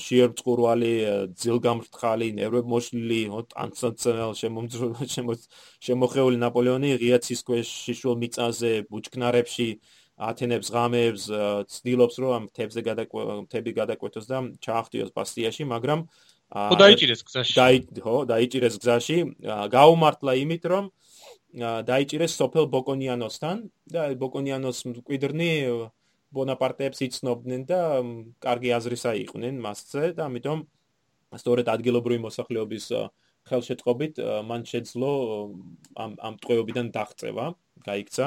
[0.04, 0.94] შეერწყურვალი,
[1.42, 3.20] ძილგამრთხალი, ნერვებმოშლილი,
[3.54, 4.34] ტანცანცელ
[5.86, 9.68] შემოხეული ნაპოლეონი ღიაცის ქვეშ შიშულ მიწაზე, ბუჩქნარებში
[10.18, 11.24] ათენებს ღამეებს
[11.72, 16.00] ცდილობს რომ ამ თებზე გადაკვეთები გადაკვეთოს და ჩაახტიოს ბასტიაში, მაგრამ
[16.52, 17.54] ხო დაიჭირეს გზაში.
[17.56, 19.18] დაი ხო, დაიჭირეს გზაში.
[19.72, 20.84] გაუმართლა იმით რომ
[21.88, 23.56] დაიჭირეს სოფელ ბოკონიანოსთან
[23.88, 25.50] და ბოკონიანოს მკვიდრნი
[26.32, 27.80] ბონაპარტეებს იცნობდნენ და
[28.40, 30.58] კარგი აზრისა იყვნენ მასზე და ამიტომ
[31.40, 32.86] სწორედ ადგილობრივი მოსახლეობის
[33.48, 35.12] ხელშეწყობით მან შეძლო
[36.04, 37.46] ამ ამ ტყვეობიდან დაღწევა,
[37.84, 38.26] გაიქცა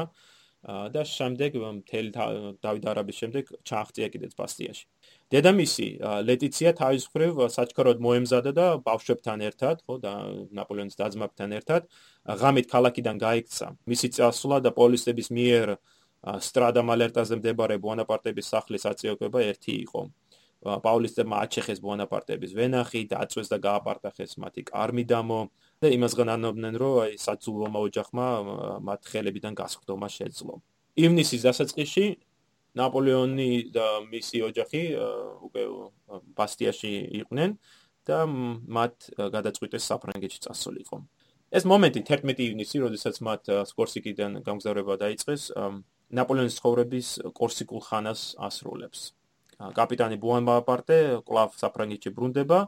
[0.66, 2.10] და შემდეგ მთელი
[2.58, 4.86] დავით არაბის შემდეგ ჩააღწია კიდეც ბასტიაში.
[5.30, 5.88] დედამისი
[6.26, 10.14] ლეტიცია თავის მხრივ საჩქაროდ მოემზადა და ბავშვებთან ერთად, ხო და
[10.58, 11.82] ნაპოლეონის დაძმაბთან ერთად
[12.26, 13.68] ღამით ქალაქიდან გაიქცა.
[13.86, 15.78] მისი წასვლა და პოლისების მიერ
[16.26, 20.02] სტრადა მალერტაზე მდებარე ბონაპარტების სახლის აწიოკება ერთი იყო.
[20.66, 25.40] პაულისტებმა აჩეხეს ბონაპარტების ვენახი, დაწვეს და გააპარტახეს მათი კარმიდამო
[25.82, 28.28] და იმას განანობდნენ, რომ აი საწულო ოჯახმა
[28.88, 30.62] მათ ხელებიდან გასხდომა შეძლო.
[30.96, 32.06] ივნისის დასაწყისში
[32.76, 34.82] ნაპოლეონი და მისი ოჯახი
[35.48, 35.64] უკვე
[36.36, 37.50] ბასტიაში იყვნენ
[38.08, 38.96] და მათ
[39.36, 40.98] გადაწყვიტეს საფრანგეთში წასულიყო.
[41.56, 45.42] ეს მომენტი 11 ივნისი, როდესაც მათ სკორსიკიდან გამგზავრება დაიწყეს,
[46.16, 49.16] ნაპოლეონის ცხოვრების კორსიკულ ხანას ასრულებს.
[49.56, 52.60] კაპიტანი ბუონაპარტე კლავ საფრანგეთში ბრუნდება,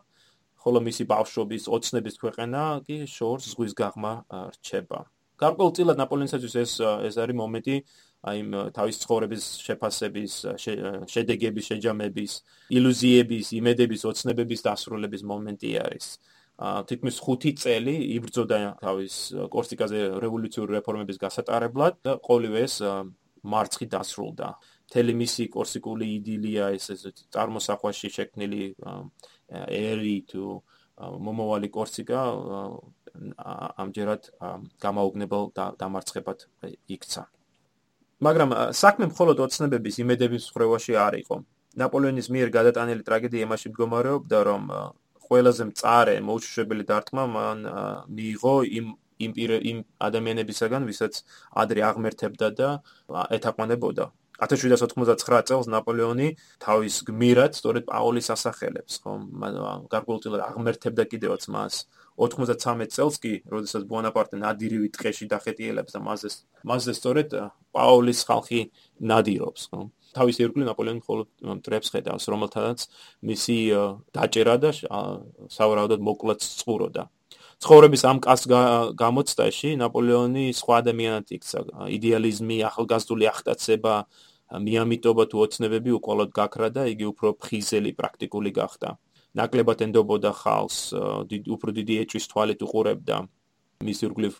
[0.67, 4.13] ხოლო მისი ბავშვობის ოცნების ქვეყანა კი შორს ზღვის გაღმა
[4.51, 4.99] რჩება.
[5.39, 6.71] გარკვეულწილად ნაპოლეონისათვის ეს
[7.07, 7.75] ეს არის მომენტი
[8.27, 8.39] აი
[8.75, 10.33] თავის ცხოვრების შეფასების,
[11.13, 12.31] შედეგების, შეჯამების,
[12.77, 16.05] ილუზიების, იმედების, ოცნებების დასრულების მომენტი არის.
[16.89, 19.15] თითქმის 5 წელი იბრძოდა თავის
[19.53, 22.75] კორსიკაზე რევოლუციური რეფორმების გასატარებლად და ყოველივე ეს
[23.45, 24.47] მარცხი დასრულდა.
[24.87, 27.01] მთელი მისი კორსიკული იდილია ეს ეს
[27.35, 28.61] წარმოსახვაში შექმნილი
[29.49, 30.43] ერი თუ
[30.97, 32.21] მომოვალი კორსიკა
[33.83, 34.29] ამჯერად
[34.83, 36.39] გამაოგნებელ დამარცხებად
[36.95, 37.23] იქცა.
[38.27, 41.35] მაგრამ საქმე მხოლოდ ოცნებების იმედების ხრევაში არ იყო.
[41.77, 44.63] ნაპოლეონის მიერ გადატანილი ტრაგედია იმაში მდგომარეობდა, რომ
[45.27, 47.59] ყველაზე მწარე მოუშვებელი დარტყმა მან
[48.09, 51.13] მიიღო იმ იმ ადამიანებისაგან, ვისაც
[51.57, 52.69] ადრე აღმერთებდა და
[53.37, 54.05] ეთაყვანებოდა.
[54.37, 56.29] 1799 წელს ნაპოლეონი
[56.61, 59.21] თავის გმირად სწორედ პაოლის ასახელებს, ხომ?
[59.89, 61.87] გარკვეულწილად აღმერთებდა კიდევაც მას.
[62.17, 66.29] 93 წელს კი, როდესაც ბონაპარტე ნადირივი ტყეში დახეტიელებს და მასზე
[66.69, 67.29] მასზე სწორედ
[67.73, 68.61] პაოლის ხალხი
[69.01, 69.81] ნადირობს, ხო?
[70.17, 71.27] თავის ირგვლივ ნაპოლეონი მხოლოდ
[71.61, 72.79] მტრებს ხედავს, რომელთანაც
[73.29, 73.57] მისი
[74.17, 74.71] დაჭერა და
[75.53, 77.05] სავარაუდოდ მოკლაც წყუროდა.
[77.57, 78.45] ცხოვრების ამ კას
[79.01, 81.59] გამოცდაში ნაპოლეონი სხვა ადამიანად იქცა.
[81.97, 83.95] იდეალიზმი, ახალგაზრდული ახტაცება,
[84.47, 88.89] მიამიტობა თუ ოცნებები უყოლოდ გაქრა და იგი უფრო ფხიზელი პრაქტიკული გახდა.
[89.37, 90.77] ნაკლებად ენდობოდა ხალს,
[91.55, 93.15] უფრო დიდი ეჭვის თვალით უყურებდა
[93.85, 94.33] მის ირგვლივ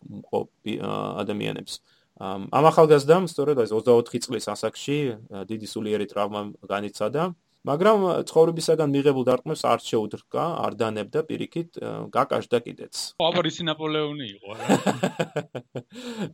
[1.22, 1.74] ადამიანებს.
[2.18, 4.98] ამ ახალგაზრდამ სწორედ ეს 24 წლის ასაკში
[5.50, 7.34] დიდი სულიერი ტრავმა განიცადა,
[7.68, 11.80] მაგრამ ცხოვრებისაგან მიღებულ დარტყმებს არ შეუდრკა, არ დანებდა პირიქით,
[12.16, 12.96] გაკაშდა კიდეც.
[13.28, 14.66] აბა ისი ნაპოლეონი იყო რა.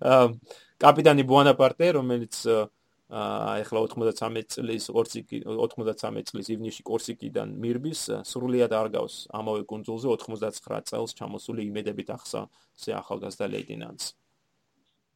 [0.83, 8.89] კაპიტანი ბუანაპარტე, რომელიც აა ეხლა 93 წლის კორსიკი 93 წლის ივნისში კორსიკიდან მირბის სრულიად არ
[8.95, 12.41] გავს ამავე კონძულზე 99 წელს ჩამოსული იმედებით ახსა
[12.85, 14.07] ზე ახალგაზრდა ლეიტენანტს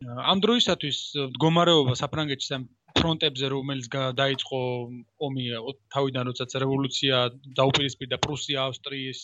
[0.06, 1.00] ამ დროისათვის
[1.34, 2.68] მდგომარეობა საფრანგეთის ამ
[3.00, 3.88] ფრონტებზე, რომელიც
[4.22, 4.62] დაიწყო
[5.28, 5.46] ომი
[5.96, 7.22] თავიდან როდესაც რევოლუცია
[7.60, 9.22] დაუპირისპირდა პრუსია-ავსტრიის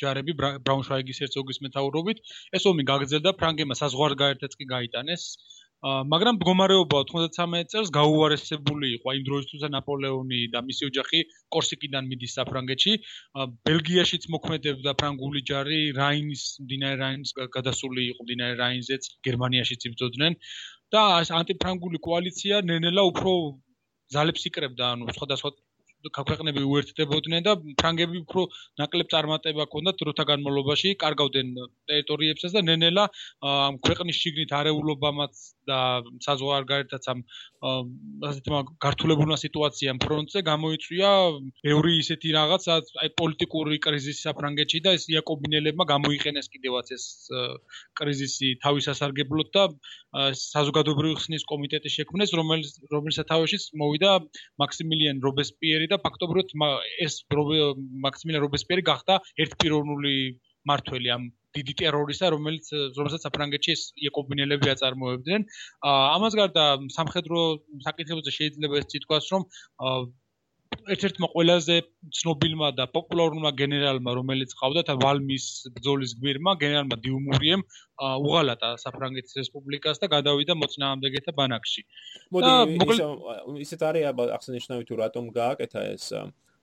[0.00, 2.22] ჯარები ბრაუნშვაიგის hercogs მეთაურობით,
[2.56, 5.24] ეს ომი გაგრძელდა, ფრანგებმა საზღვარგარეთაც კი გაიტანეს.
[5.80, 11.20] მაგრამ მდგომარეობა 93 წელს გაუარესებული იყო იმ დროისთვის ნაპოლეონი და მისი ოჯახი
[11.56, 12.92] კორსიკიდან მიდის საფრანგეთში
[13.68, 20.36] ბელგიაშიც მოქმედებდა ფრანგული ჯარი რაინის მდინარე რაინის გადასული იყო მდინარე რაინზეც გერმანიაშიც იბრძოდნენ
[20.94, 21.02] და
[21.38, 23.34] ანტიფრანგული კოალიცია ნენელა უფრო
[24.16, 25.50] ძალებს იკრებდა ანუ სხვადასხვა
[26.08, 28.46] ქვეყნები უერთდებოდნენ და ფრანგები უფრო
[28.80, 31.48] ნაკლებ წარმატება ჰქონდათ დროთა განმავლობაში, კარგავდნენ
[31.90, 33.04] ტერიტორიებსაც და ნენელა
[33.44, 35.34] ამ ქვეყნის შიგნით არეულობამაც
[35.68, 35.78] და
[36.24, 37.20] საზღვარგარეთაც ამ
[37.60, 41.10] ასე თქმა გართულებულმა სიტუაციამ ფრონტზე გამოიწვია
[41.66, 42.64] ბევრი ისეთი რაღაც,
[43.04, 47.04] აი პოლიტიკური კრიზისი საფრანგეთში და ეს იაკობინელებმა გამოიყენეს კიდევაც ეს
[48.00, 49.64] კრიზისი თავის ასარგებლოდ და
[50.40, 54.10] საზოგადოებრივი ხსნის კომიტეტი შექმნეს, რომელიც რომელსაც თავშიც მოვიდა
[54.64, 56.54] მაქსიმილიან რობესპიერი და ფაქტობრივად
[57.06, 57.20] ეს
[58.06, 60.14] მაქსიმილიან რობესპიერი გახდა ერთპიროვნული
[60.70, 61.22] მართველი ამ
[61.56, 65.46] დიდი ტერორისა, რომელიც რომელსაც საფრანგეთში ეს იაკობინელები აწარმოებდნენ.
[65.90, 67.40] ამას გარდა სამხედრო
[67.86, 69.42] საკითხებზე შეიძლება ეს თვითონ რომ
[70.94, 71.76] ერთ-ერთმა ყველაზე
[72.18, 77.62] ცნობილმა და პოპულარულმა გენერალმა, რომელიც ყავდა ვალმის ბრძოლის გმირმა, გენერალმა დიუმურიემ,
[78.00, 81.82] უღალატა საფრანგეთის რესპუბლიკას და გადავიდა მოწინააღმდეგეთა ბანაკში.
[82.32, 82.50] მოდი
[83.66, 84.02] ისეთ არის
[84.36, 86.06] აღსანიშნავი თუ რატომ გააკეთა ეს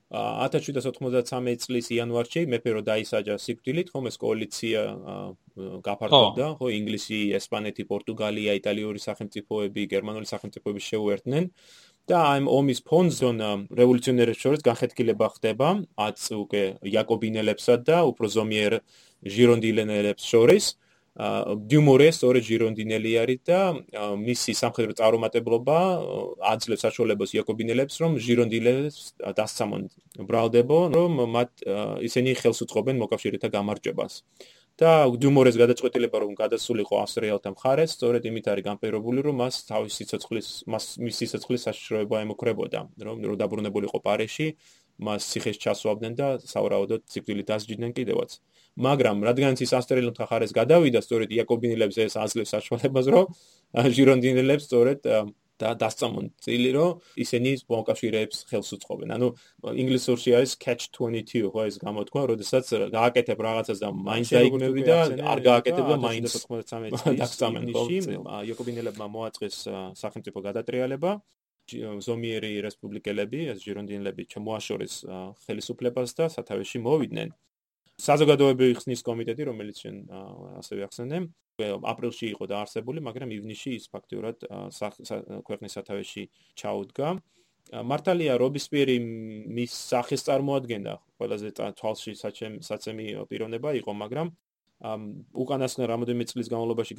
[0.08, 4.80] 1793 წლის იანვარში მეფე რო დაისაჯა სიკვდილით, ხომ ეს კოალიცია
[5.84, 11.52] გაფართოვდა, ხო, ინგლისი, ესპანეთი, პორტუგალია, იტალიური სახელმწიფოები, გერმანული სახელმწიფოები შეუერთდნენ
[12.08, 13.30] და ამ ომის ფონზე
[13.80, 15.70] რევოლუციონერებს შორის განხეთქილება ხდება,
[16.08, 18.80] აც უკვე იაკობინელებსა და უფრო ზომიერ
[19.28, 20.66] ჟირონდილენელებს შორის.
[21.18, 23.60] დიუმორე სწორედ ჟირონდინელი არის და
[24.22, 25.78] მისი სამხედრო წარუმატებლობა
[26.46, 29.00] აძლევს საშუალებას იაკობინელებს რომ ჟირონდილებს
[29.34, 29.90] დასცამონ
[30.30, 31.66] ბრალდებო რომ მათ
[32.06, 34.22] ისინი ხელს უწყობენ მოკავშირეთა გამარჯვებას
[34.78, 40.50] და დიუმორეს გადაწყვეტილება რომ გადასულიყო ავსტრიელთა მხარეს სწორედ იმით არის განპირობებული რომ მას თავისი სიცოცხლის
[40.74, 44.48] მას მისი სიცოცხლის საშიშროება ემუქრებოდა რომ რო დაბრუნებულიყო პარიში
[44.98, 48.32] მას ციხეს ჩასვავდნენ და საავადმყოფოდ სიკვდილით დასჯიდნენ კიდევაც.
[48.78, 53.26] მაგრამ რადგანაც ის ასტრელონთა ხარეს გადავიდა, სწორედ იაკობინელებს ეს აძლევს საშუალებას, რომ
[53.98, 55.00] ჟირონდინელებს სწორედ
[55.58, 59.10] და დასწამონ წილი, რომ ისინი მოკავშირეებს ხელს უწყობენ.
[59.18, 59.28] ანუ
[59.84, 64.98] ინგლისურში არის catch 22, ხო ეს გამოთქვა, როდესაც გააკეთებ რაღაცას და მაინც დაიგნები და
[65.34, 67.64] არ გააკეთებ და მაინც 93 წლის დასწამენ.
[67.74, 69.56] იაკობინელებმა მოაწყეს
[69.98, 71.12] სახელმწიფო გადატრიალება.
[71.68, 74.94] ზომიერი რესპუბლიკელები, ეს ჟირონდინელები ჩამოაშორეს
[75.44, 77.34] ხელისუფლებას და სათავეში მოვიდნენ.
[77.98, 79.96] საზოგადოებრივი ხსნის კომიტეტი, რომელიც შენ
[80.62, 81.20] ასევე ახსენე,
[81.92, 84.46] აპრილში იყო დაარსებული, მაგრამ ივნისში ის ფაქტიურად
[85.48, 86.24] ქვეყნის სათავეში
[86.62, 87.08] ჩაუდგა.
[87.68, 88.98] მართალია რობისპიერი
[89.58, 92.14] მის სახეს წარმოადგენდა, ყველაზე თვალში
[92.64, 94.28] საცემი პიროვნება იყო, მაგრამ
[95.34, 96.94] უკანასკნელ რამოდენიმე წლის განმავლობაში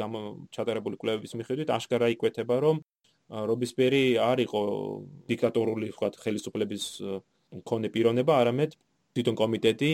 [0.51, 2.83] ჩატარებული კვლევების მიხედვით აშკარა იკვეთება, რომ
[3.31, 4.61] რობისპიერი არ იყო
[5.31, 6.85] დიქტატორული ვთქვათ ხელისუფლების
[7.63, 8.71] მქონე პიროვნება, არამედ
[9.19, 9.93] თვითონ კომიტეტი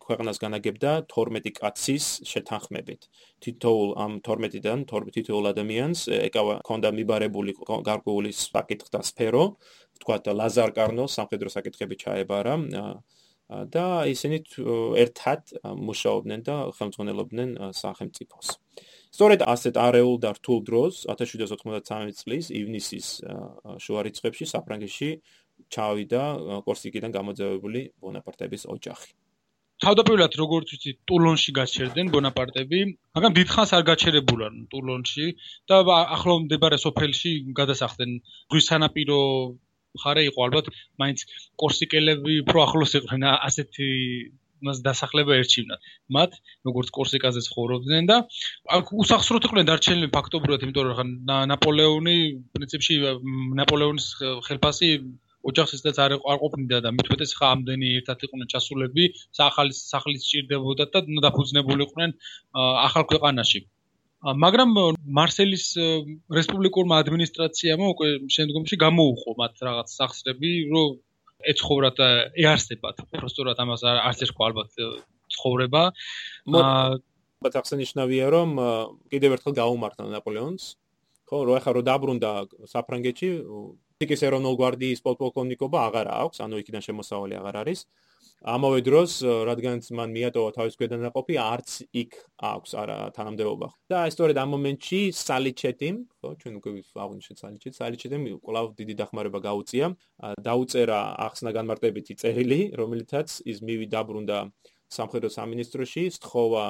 [0.00, 3.04] ქვეყანას განაგებდა 12 კაცის შეთანხმებით.
[3.44, 9.44] თითოეულ ამ 12-დან 12 თითოეულ ადამიანს ეკავა ქონდა მიბარებული გარკვეული საკითხი და სფერო,
[10.00, 12.56] ვთქვათ ლაზარ კარნოს სამხედრო საკითხები ჩაებარა
[13.68, 14.40] და ისინი
[15.04, 18.56] ერთად მუშაობდნენ და ხელმძღვანელობდნენ სახელმწიფოს.
[19.12, 23.08] სწორედ ასეთ არეულ და რთულ დროს 1793 წლის ივნისის
[23.84, 25.10] შუა რიცხვებში საფრანგეთში
[25.74, 26.22] ჩავიდა
[26.66, 29.10] კორსიკიდან გამოძევებული ბონაპარტების ოჯახი.
[29.82, 32.80] თავდაპირველად როგორც ვიცი, ტულონში გაჩერდნენ ბონაპარტები,
[33.18, 35.26] მაგრამ დიდხანს არ გაჩერებულან ტულონში
[35.70, 35.80] და
[36.16, 38.12] ახლო მდებარე სოფელში გადასახდნენ
[38.54, 39.18] გვის სანაპირო
[40.02, 40.70] ხარე იყო ალბათ,
[41.02, 41.24] მაინც
[41.60, 43.88] კორსიკელები უფრო ახლოს იყვნენ ასეთი
[44.62, 45.80] მას დასახლება ერჩივნათ.
[46.16, 46.30] მათ
[46.68, 48.16] როგორც კორსიკაზე ცხოვრობდნენ და
[48.78, 51.10] აქ უსახსროთ იყვნენ დარჩენილი ფაქტობრივად, იმიტომ რომ
[51.52, 52.16] ნაპოლეონი
[52.54, 52.94] პრინციპში
[53.58, 54.06] ნაპოლეონის
[54.46, 54.90] ხელფასი
[55.50, 59.04] ოჯახს ისედაც არ არ ყოფნიდა და მithwetეს ხა ამდენი ერთად იყვნენ ჩასულები,
[59.38, 62.10] სახალის სახლის ჭირდებოდა და დაფუძნებულიყვნენ
[62.86, 63.60] ახალ ქვეყანაში.
[64.22, 64.70] მაგრამ
[65.18, 65.66] მარსელის
[66.38, 71.00] რესპუბლიკურმა ადმინისტრაციამ უკვე შემდგომში გამოუხო მათ რაღაც სახსრები, რომ
[71.52, 71.98] ეცხოვრათ
[72.38, 74.70] ეარსებათ პროსტურად ამას არც ერთხელ ალბათ
[75.34, 75.82] ცხოვრება.
[77.42, 78.48] მათ აღსანიშნავია რომ
[79.10, 80.64] კიდევ ერთხელ გაუმართა ნაპოლეონს.
[81.26, 82.30] ხო რო ახლა რო დაბრუნდა
[82.70, 83.28] საფრანგეთში
[84.02, 87.80] ტიკის ეროვნულ გვარდიის პოლკოვნიკობა აღარ აქვს ანუ იქიდან შემოსავალი აღარ არის.
[88.42, 89.12] ამავე დროს
[89.46, 91.70] რადგანაც მან მიატოვა თავის ქვედანაყოფი არც
[92.02, 92.12] იქ
[92.50, 93.68] აქვს არა თანამდებობა.
[93.86, 96.70] და სწორედ ამ მომენტში სალიჩეტიმ ხო ჩვენ უკვე
[97.06, 99.86] აღნიშნეთ სალიჩეტ სალიჩეტიმ კვლავ დიდი დახმარება გაუწია.
[100.42, 104.38] დაუწერა ახსნა განმარტებითი წერილი რომელიცაც ის მივიდა ბრუნდა
[104.90, 106.64] სამხედრო სამინისტროში სთხოვა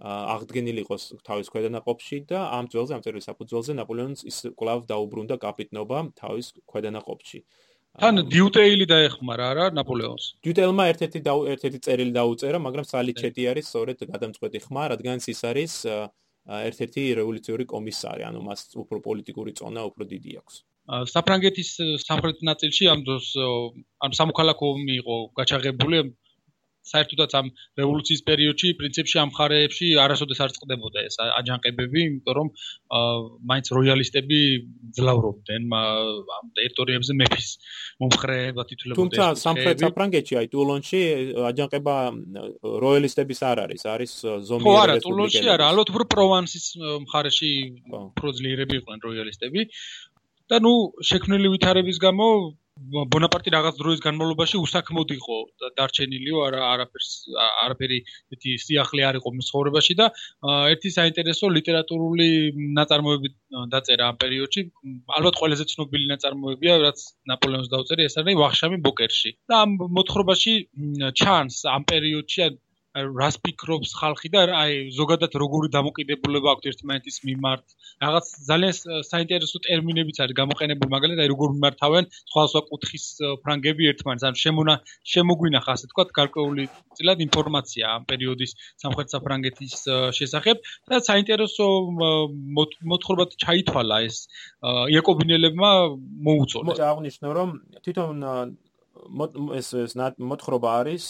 [0.00, 6.50] აღდგენილიყოს თავის ქვედანაყოფში და ამ ძველზე ამ წერილის საფუძველზე ნაპოლეონს ის კვლავ დაუბრუნდა კაპიტნობა თავის
[6.66, 7.40] ქვედანაყოფში
[7.94, 10.24] თან დიუტეილი დაეხმარა რა ნაპოლეონს.
[10.42, 11.20] დიუტელმა ერთ-ერთი
[11.54, 15.74] ერთ-ერთი წერილი დაუწერა, მაგრამ სალიჩეტი არის სწორედ გადამწყვეტი ხმა, რადგან ის არის
[16.44, 20.54] ერთ-ერთი რევოლუციური კომისარი, ანუ მას უფრო პოლიტიკური წონა უფრო დიდი აქვს.
[21.14, 21.70] საფრანგეთის
[22.02, 23.26] სამხრეთ ნაწილში ამ დროს
[24.04, 25.96] ამ სამოქალაქო ომი იყო გაჩაღებული,
[26.84, 27.46] საერთოდაც ამ
[27.80, 32.48] რევოლუციის პერიოდში პრინციპში ამ ხარეებში არასოდეს არ წყდებოდა ეს აჯანყებები, იმიტომ რომ
[33.50, 34.40] მაინც როიალისტები
[34.98, 37.48] ძლავრობდნენ ამ ტერიტორიებზე მეფის
[38.04, 39.00] მომხრეებად ითვლებოდნენ.
[39.00, 41.02] თუმცა სამხრეთ საფრანგეთში აი ტულონში
[41.50, 41.96] აჯანყება
[42.84, 44.12] როიალისტების არ არის, არის
[44.50, 44.64] ზომიერი რესპუბლიკა.
[44.64, 46.66] ხო არა, ტულონში არა, ალბათ უფრო პროვანსის
[47.04, 47.52] მხარეში
[48.12, 49.62] უფრო ძლიერები იყვნენ როიალისტები.
[50.50, 50.74] და ნუ
[51.08, 52.26] შექმნილი ვითარების გამო
[53.14, 55.36] ბონაპარტი რაღაც დროის განმავლობაში უსაქმოდ იყო
[55.78, 57.10] დარჩენილიო არა არაფერს
[57.64, 57.98] არაფერი
[58.36, 60.08] ეთი სიახლე არ იყო მის ცხოვრებაში და
[60.74, 62.26] ერთი საინტერესო ლიტერატურული
[62.78, 63.30] ნაწარმოები
[63.76, 64.66] დაწერა ამ პერიოდში.
[65.18, 66.98] ალბათ ყველაზე ცნობილი ნაწარმოებია რაც
[67.30, 69.30] ნაპოლეონს დაუწერია ეს არის ვახშამი ბოკერში.
[69.48, 70.54] და ამ მოთხრობაში
[71.22, 72.42] ჩანს ამ პერიოდში
[72.94, 77.64] რას ფიქრობს ხალხი და აი ზოგადად როგორი დამოკიდებულება აქვს ერთმანეთის მიმართ?
[78.04, 78.74] რაღაც ძალიან
[79.10, 83.04] საინტერესო ტერმინებიც არის გამოყენებული მაგალითად აი როგორ მიმართავენ სხვა სხვა კუთხის
[83.42, 84.24] ფრანგები ერთმანეთს.
[84.30, 84.74] ან შემონა
[85.10, 88.52] შემოგვინახა ასე თქვა გარკვეული წილად ინფორმაცია ამ პერიოდის
[88.82, 89.74] სამხრეთ საფრანგეთის
[90.18, 90.56] შესახებ.
[90.90, 91.66] და საინტერესო
[92.94, 94.16] მოთხრობად ჩაითვალა ეს
[94.94, 95.70] იაკობინელებმა
[96.30, 96.70] მოუწოდა.
[96.70, 97.48] მოდი აღნიშნო რომ
[97.82, 98.54] თვითონ
[99.58, 101.04] ეს ეს მოთხრობა არის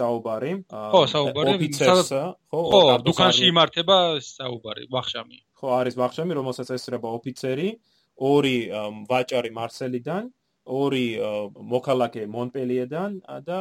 [0.00, 2.10] დაუბარი ხო საუბარი სადაც
[2.52, 5.38] ხო ხო დუკანში იმართება საუბარი ვახშამი.
[5.60, 7.68] ხო არის ვახშამი რომელსაც ესწრება ოფიცერი
[8.16, 8.56] ორი
[9.10, 10.32] ვაჭარი მარსელიდან
[10.66, 11.06] ორი
[11.54, 13.60] მოქალაქე მონპელიედან და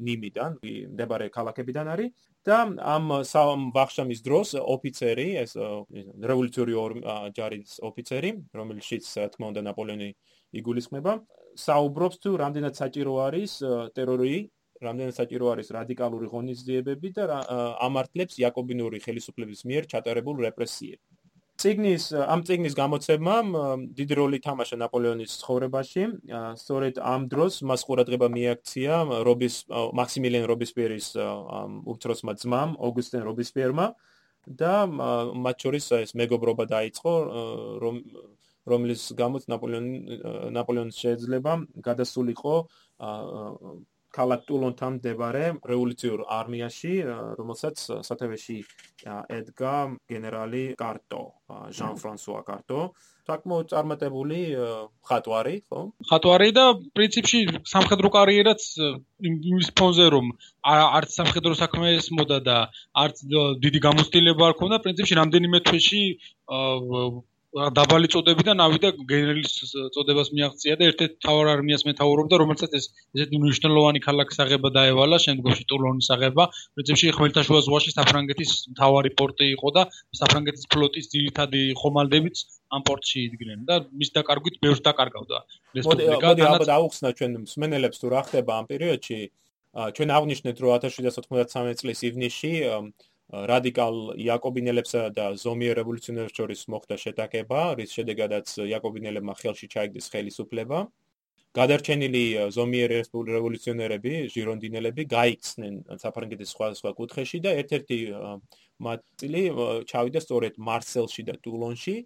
[0.00, 2.10] ნიმიდან მდებარე ქალაქებიდან არის
[2.48, 5.52] და ამ სამ ვახშამის დროს ოფიცერი ეს
[6.30, 6.72] რევოლუციური
[7.36, 9.04] ჯარის ოფიცერი რომელშიც
[9.36, 10.10] თქმა უნდა ნაპოლეონი
[10.56, 11.12] იგულისხმება
[11.58, 13.52] საუბრობს თუ რამდენად საჭირო არის
[13.96, 14.36] ტერორი,
[14.86, 17.24] რამდენად საჭირო არის რადიკალური ღონისძიებები და
[17.86, 21.02] ამართლებს იაკობინური ხელისუფლების მიერ ჩატარებულ რეპრესიებს.
[21.58, 23.46] ციგნის ამ ციგნის გამოცემამ
[23.98, 26.02] დიდი როლი თამაშა ნაპოლეონის ცხოვრებაში.
[26.54, 28.94] სწორედ ამ დროს მას ყურადღება მიაქცია
[29.26, 29.54] რობის
[29.98, 31.08] მაქსიმილიან რობისპიერის
[31.92, 33.86] უცროსმა ძმამ, ოგუსტენ რობისპიერმა
[34.46, 37.12] და მათ შორის ეს მეგობრობა დაიწყო,
[37.82, 37.94] რომ
[38.72, 40.18] რომლის გამოც ნაპოლეონი
[40.58, 41.54] ნაპოლეონის შეიძლება
[41.88, 42.56] გადასულიყო
[44.16, 46.94] ქალაქ ტულონთან მდებარე რევოლუციურ არმიაში,
[47.38, 48.56] რომელსაც სათავეში
[49.36, 49.74] ედგა
[50.12, 51.22] გენერალი კარტო,
[51.78, 52.80] ჟან ფრანსუა კარტო.
[53.28, 54.40] საკმაოდ წარმატებული
[55.04, 55.80] ხატვარი, ხო?
[56.10, 56.64] ხატვარი და
[56.96, 58.62] პრინციპში სამხედრო კარიერაც
[59.28, 60.30] იმის ფონზე რომ
[60.72, 62.56] არც სამხედრო საქმე ესმოდა და
[63.04, 63.20] არც
[63.64, 66.02] დიდი გამოცდილება არ ქონდა, პრინციპში რამდენიმე თვეში
[67.56, 69.52] დაბალი წოდებიდან ავიდა გენერლის
[69.94, 75.64] წოდებას მიაღწია და ერთ-ერთ თავარ არმიას მეთაურობდა, რომელსაც ეს ესეთი მნიშვნელოვანი ქალაქის აღება დაევალა, შემდგომში
[75.72, 76.44] ტულონის აღება,
[76.76, 79.82] პრინციპში ხმელთაშუა ზღვაში საფრანგეთის მთავარი პორტი იყო და
[80.20, 82.36] საფრანგეთის ფლოტის ძირითადი ხომალდებიც
[82.68, 85.38] ამ პორტში იდგნენ და მის დაკარგვით ბევრს დაკარგავდა
[85.80, 86.20] რესპუბლიკა.
[86.20, 89.20] მოდი მოდი აბა დაუხსნა ჩვენ მსმენელებს თუ რა ხდება ამ პერიოდში.
[89.96, 92.52] ჩვენ აღნიშნეთ რომ 1793 წლის ივნისში
[93.28, 100.88] რადიკალ იაკობინელებსა და ზომიერ რევოლუციონერებს შორის მოხდა შეტაკება, რის შედეგადაც იაკობინელებმა ხელში ჩაიგდეს ხელისუფლება.
[101.58, 107.98] გადარჩენილი ზომიერ რევოლუციონერები, ჟირონდინელები გაიქცნენ საფრანგეთის სხვა სხვა კუთხეში და ერთ-ერთი
[108.84, 109.42] მათი
[109.88, 111.96] ჩავიდა სწორედ მარსელში და ტულონში,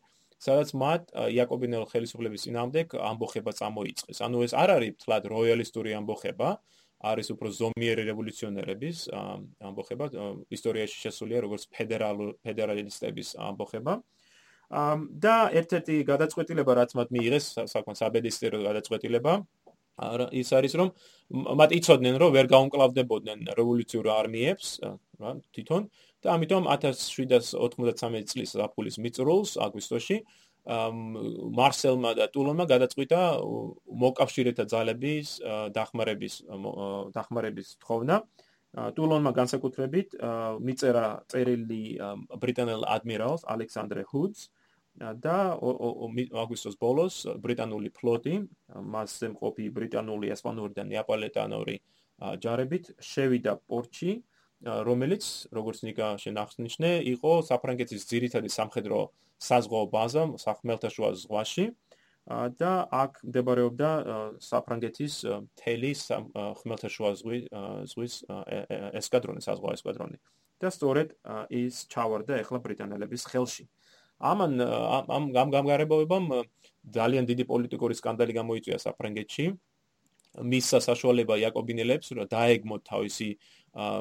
[0.42, 1.02] სადაც მათ
[1.37, 4.18] იაკობინელ ხელისუფლების წინამდებ ამბოხება წამოიწყეს.
[4.26, 6.48] ანუ ეს არ არის თლად როიალისტური ამბოხება,
[7.02, 8.98] არის უფრო ზომიერი რევოლუციონერების
[9.68, 10.06] ამბოხება.
[10.54, 13.94] ისტორიაში შესულია როგორც ფედერალურ ფედერალისტების ამბოხება.
[14.72, 19.32] და ერთ-ერთი გადაწყვეტილება რაც მათ მიიღეს საკმაოდ საბედისწერო გადაწყვეტილება
[20.32, 20.88] ის არის რომ
[21.60, 24.68] მათ იცოდნენ რომ ვერ გაუმკლავდებოდნენ რევოლუციურ არმიებს
[25.20, 25.82] რა თვითონ.
[26.22, 30.16] და ამიტომ 1793 წლის აპრილის მიწრულს აგვისტოში
[30.66, 33.20] მარსელმა და ტულონმა გადაწყვიტა
[34.03, 35.29] მოკავშირეთა ძალების
[35.75, 36.35] დახმარების
[37.16, 38.16] დახმარების თხოვნა.
[38.72, 40.14] ტულონმა განსაკუთრებით
[40.64, 41.85] მიწერა წერილი
[42.40, 44.48] ბრიტანელ ადმირალს ალექსანდრე ჰუდს
[45.20, 48.35] და აგვისტოს ბოლოს ბრიტანული ფლოტი,
[48.72, 51.77] მასზე მყოფი ბრიტანული, ესპანური და ნეაპოლეტანური
[52.40, 54.12] ჯარებით შევიდა პორტში,
[54.62, 59.01] რომელიც როგორც ნიკა შენახსნიშნე, იყო საფრანგეთის ძირითადი სამხედრო
[59.48, 61.66] საზღვაო ბაზა სახმელთაშუა ზღვაში
[62.62, 63.90] და აქ მდებარეობდა
[64.46, 65.14] საფრანგეთის
[65.59, 65.92] თელი
[66.61, 67.11] ხმელთაშუა
[67.90, 68.14] ზღვის
[69.02, 70.18] ესკადრონი, საზღვაო ესკადრონი.
[70.62, 71.18] და სწორედ
[71.50, 73.64] ის ჩავარდა ახლა ბრიტანელების ხელში.
[74.22, 76.26] ამან ამ ამ გამგარებობამ
[76.94, 79.46] ძალიან დიდი პოლიტიკური სკანდალი გამოიწვია საფრანგეთში.
[80.52, 83.28] მისცა საშუალება იაკობინელებს რომ დაეგმოთ თავისი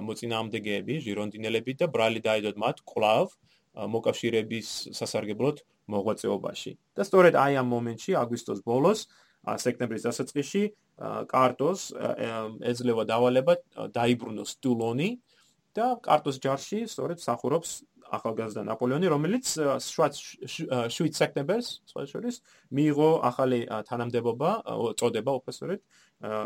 [0.08, 3.28] მოწინააღმდეგეები, ჟირონდინელები და ბრალი დაედოთ მათ კლავ
[3.76, 6.72] მოკავშირეების სასარგებლოდ მოღვაწეობაში.
[6.96, 9.08] და სწორედ აი ამ მომენტში, აგვისტოს ბოლოს,
[9.42, 10.64] სექტემბრის დასაწყისში,
[11.32, 11.82] კარტოს
[12.62, 13.54] ეძლევა დავალება
[13.96, 15.10] დაიბრუნოს ტულონი
[15.74, 17.82] და კარტოს ჯარში სწორედ სახურობს
[18.12, 19.46] ახალგაზრდა ნაპოლეონი, რომელიც
[19.80, 22.42] 7 სექტემბერს, სხვა შორის,
[22.76, 24.50] მიიღო ახალი თანამდებობა,
[25.00, 25.80] წოდება უფასოდ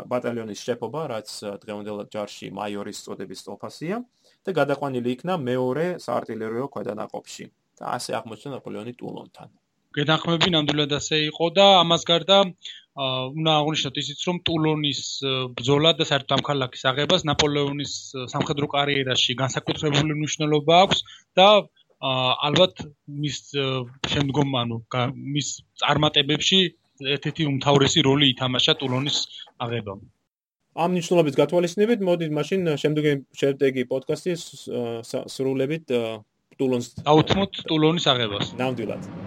[0.08, 1.28] ბატალიონის შეფობა, რაც
[1.62, 3.96] დღევანდელ ჯარში მაიორის წოდების ტოფასია.
[4.46, 7.44] და გადაყვანილი იქნა მეორე საარტილერიო ქვედანაყოფში
[7.80, 9.48] და ასე აღმოჩნდა ნაპოლეონი ტულონთან.
[9.96, 12.38] გადახმები ნამდვილად ასე იყო და ამას გარდა
[12.96, 15.00] უნდა აღნიშნოთ ისიც, რომ ტულონის
[15.56, 17.92] ბრძოლა და საერთოდ ამ ქალაქის აღებას ნაპოლეონის
[18.32, 20.98] სამხედრო კარიერაში განსაკუთრებული მნიშვნელობა აქვს
[21.36, 21.48] და
[22.00, 22.84] ალბათ
[23.20, 23.38] მის
[24.12, 24.80] შემდგომ ანუ
[25.12, 25.48] მის
[25.84, 26.60] წარმატებებში
[27.16, 29.16] ერთ-ერთი უმთავრესი როლი ითამაშა ტულონის
[29.60, 30.00] აღებამ.
[30.76, 34.40] ამ ნიშნულობის გათვალისწინებით მოდით მაშინ შემდეგი შედეგი პოდკასტის
[35.36, 35.92] სრულებით
[36.60, 38.52] ტულონს აუთმოთ ტულონის აღებას.
[38.60, 39.25] ნამდვილად.